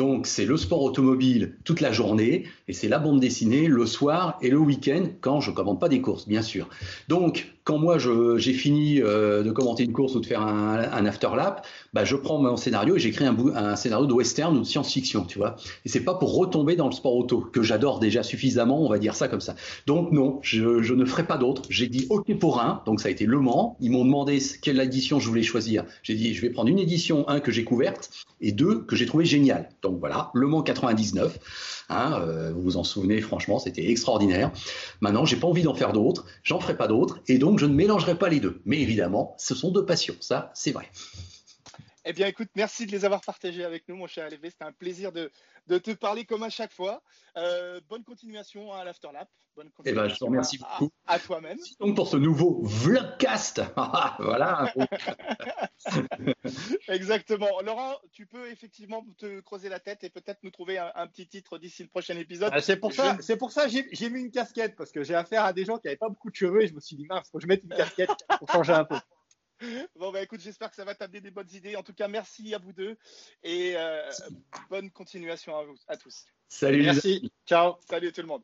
Donc 0.00 0.26
c'est 0.26 0.46
le 0.46 0.56
sport 0.56 0.82
automobile 0.82 1.56
toute 1.62 1.82
la 1.82 1.92
journée 1.92 2.44
et 2.68 2.72
c'est 2.72 2.88
la 2.88 2.98
bande 2.98 3.20
dessinée 3.20 3.66
le 3.66 3.84
soir 3.84 4.38
et 4.40 4.48
le 4.48 4.56
week-end 4.56 5.02
quand 5.20 5.42
je 5.42 5.50
commande 5.50 5.78
pas 5.78 5.90
des 5.90 6.00
courses, 6.00 6.26
bien 6.26 6.40
sûr. 6.40 6.70
Donc 7.08 7.52
quand 7.64 7.76
moi 7.76 7.98
j'ai 7.98 8.52
fini 8.54 9.02
euh, 9.02 9.42
de 9.42 9.50
commenter 9.52 9.84
une 9.84 9.92
course 9.92 10.14
ou 10.14 10.20
de 10.20 10.26
faire 10.26 10.40
un, 10.40 10.78
un 10.78 11.04
afterlap, 11.04 11.66
bah, 11.92 12.04
je 12.04 12.16
prends 12.16 12.40
mon 12.40 12.56
scénario 12.56 12.96
et 12.96 12.98
j'écris 12.98 13.24
un, 13.26 13.76
scénario 13.76 14.06
de 14.06 14.12
western 14.12 14.56
ou 14.56 14.60
de 14.60 14.64
science-fiction, 14.64 15.24
tu 15.24 15.38
vois. 15.38 15.56
Et 15.84 15.88
c'est 15.88 16.04
pas 16.04 16.14
pour 16.14 16.36
retomber 16.36 16.76
dans 16.76 16.86
le 16.86 16.92
sport 16.92 17.14
auto 17.14 17.40
que 17.40 17.62
j'adore 17.62 18.00
déjà 18.00 18.22
suffisamment, 18.22 18.82
on 18.82 18.88
va 18.88 18.98
dire 18.98 19.14
ça 19.14 19.28
comme 19.28 19.40
ça. 19.40 19.54
Donc 19.86 20.12
non, 20.12 20.38
je, 20.42 20.92
ne 20.92 21.04
ferai 21.04 21.26
pas 21.26 21.36
d'autre. 21.36 21.62
J'ai 21.68 21.88
dit 21.88 22.06
OK 22.10 22.32
pour 22.38 22.60
un, 22.60 22.82
donc 22.86 23.00
ça 23.00 23.08
a 23.08 23.10
été 23.10 23.26
Le 23.26 23.38
Mans. 23.38 23.76
Ils 23.80 23.90
m'ont 23.90 24.04
demandé 24.04 24.38
quelle 24.62 24.80
édition 24.80 25.20
je 25.20 25.28
voulais 25.28 25.42
choisir. 25.42 25.84
J'ai 26.02 26.14
dit 26.14 26.34
je 26.34 26.40
vais 26.40 26.50
prendre 26.50 26.70
une 26.70 26.78
édition 26.78 27.28
un 27.28 27.40
que 27.40 27.52
j'ai 27.52 27.64
couverte 27.64 28.10
et 28.40 28.52
deux 28.52 28.80
que 28.80 28.96
j'ai 28.96 29.06
trouvé 29.06 29.24
géniale. 29.24 29.68
Voilà, 29.98 30.30
Le 30.34 30.46
Mans 30.46 30.62
99. 30.62 31.38
Hein, 31.88 32.20
euh, 32.20 32.52
vous 32.54 32.62
vous 32.62 32.76
en 32.76 32.84
souvenez, 32.84 33.20
franchement, 33.20 33.58
c'était 33.58 33.90
extraordinaire. 33.90 34.52
Maintenant, 35.00 35.24
j'ai 35.24 35.36
pas 35.36 35.48
envie 35.48 35.62
d'en 35.62 35.74
faire 35.74 35.92
d'autres, 35.92 36.24
j'en 36.44 36.60
ferai 36.60 36.76
pas 36.76 36.86
d'autres, 36.86 37.20
et 37.26 37.38
donc 37.38 37.58
je 37.58 37.66
ne 37.66 37.74
mélangerai 37.74 38.14
pas 38.14 38.28
les 38.28 38.40
deux. 38.40 38.60
Mais 38.64 38.80
évidemment, 38.80 39.34
ce 39.38 39.54
sont 39.54 39.70
deux 39.70 39.84
passions, 39.84 40.14
ça, 40.20 40.52
c'est 40.54 40.72
vrai. 40.72 40.88
Eh 42.06 42.14
bien, 42.14 42.26
écoute, 42.26 42.48
merci 42.56 42.86
de 42.86 42.92
les 42.92 43.04
avoir 43.04 43.20
partagés 43.20 43.62
avec 43.62 43.86
nous, 43.86 43.94
mon 43.94 44.06
cher 44.06 44.26
LV. 44.26 44.40
C'était 44.44 44.64
un 44.64 44.72
plaisir 44.72 45.12
de, 45.12 45.30
te 45.68 45.90
parler 45.90 46.24
comme 46.24 46.42
à 46.42 46.48
chaque 46.48 46.72
fois. 46.72 47.02
Euh, 47.36 47.78
bonne 47.90 48.04
continuation 48.04 48.72
à 48.72 48.84
l'Afterlap. 48.84 49.28
Bonne 49.54 49.70
eh 49.84 49.92
ben, 49.92 50.08
je 50.08 50.16
te 50.16 50.24
remercie 50.24 50.56
beaucoup. 50.56 50.90
À, 51.06 51.18
toi-même. 51.18 51.58
Donc, 51.78 51.96
pour 51.96 52.08
ce 52.08 52.16
nouveau 52.16 52.62
vlogcast. 52.62 53.60
voilà. 54.18 54.72
Exactement. 56.88 57.60
Laurent, 57.60 57.96
tu 58.12 58.24
peux 58.26 58.50
effectivement 58.50 59.04
te 59.18 59.40
creuser 59.40 59.68
la 59.68 59.80
tête 59.80 60.02
et 60.02 60.08
peut-être 60.08 60.38
nous 60.42 60.50
trouver 60.50 60.78
un, 60.78 61.06
petit 61.06 61.26
titre 61.26 61.58
d'ici 61.58 61.82
le 61.82 61.90
prochain 61.90 62.16
épisode. 62.16 62.50
Ah, 62.54 62.62
c'est 62.62 62.78
pour, 62.78 62.94
ça, 62.94 63.18
c'est 63.20 63.36
pour 63.36 63.52
ça 63.52 63.66
que 63.66 63.72
j'ai 63.92 64.10
mis 64.10 64.20
une 64.20 64.30
casquette 64.30 64.74
parce 64.74 64.90
que 64.90 65.02
j'ai 65.02 65.14
affaire 65.14 65.44
à 65.44 65.52
des 65.52 65.66
gens 65.66 65.76
qui 65.76 65.86
n'avaient 65.86 65.96
pas 65.98 66.08
beaucoup 66.08 66.30
de 66.30 66.36
cheveux 66.36 66.62
et 66.62 66.66
je 66.66 66.74
me 66.74 66.80
suis 66.80 66.96
dit, 66.96 67.04
mince, 67.04 67.28
faut 67.30 67.36
que 67.38 67.42
je 67.42 67.48
mette 67.48 67.62
une 67.64 67.76
casquette 67.76 68.10
pour 68.38 68.50
changer 68.50 68.72
un 68.72 68.84
peu. 68.84 68.96
Bon, 69.96 70.10
bah 70.12 70.22
écoute, 70.22 70.40
j'espère 70.40 70.70
que 70.70 70.76
ça 70.76 70.84
va 70.84 70.94
t'amener 70.94 71.20
des 71.20 71.30
bonnes 71.30 71.50
idées. 71.52 71.76
En 71.76 71.82
tout 71.82 71.92
cas, 71.92 72.08
merci 72.08 72.54
à 72.54 72.58
vous 72.58 72.72
deux 72.72 72.96
et 73.42 73.74
euh, 73.76 74.10
bonne 74.68 74.90
continuation 74.90 75.56
à, 75.56 75.64
vous, 75.64 75.76
à 75.86 75.96
tous. 75.96 76.24
Salut, 76.48 76.82
merci. 76.82 77.30
Ciao. 77.46 77.74
Salut 77.88 78.12
tout 78.12 78.22
le 78.22 78.26
monde. 78.26 78.42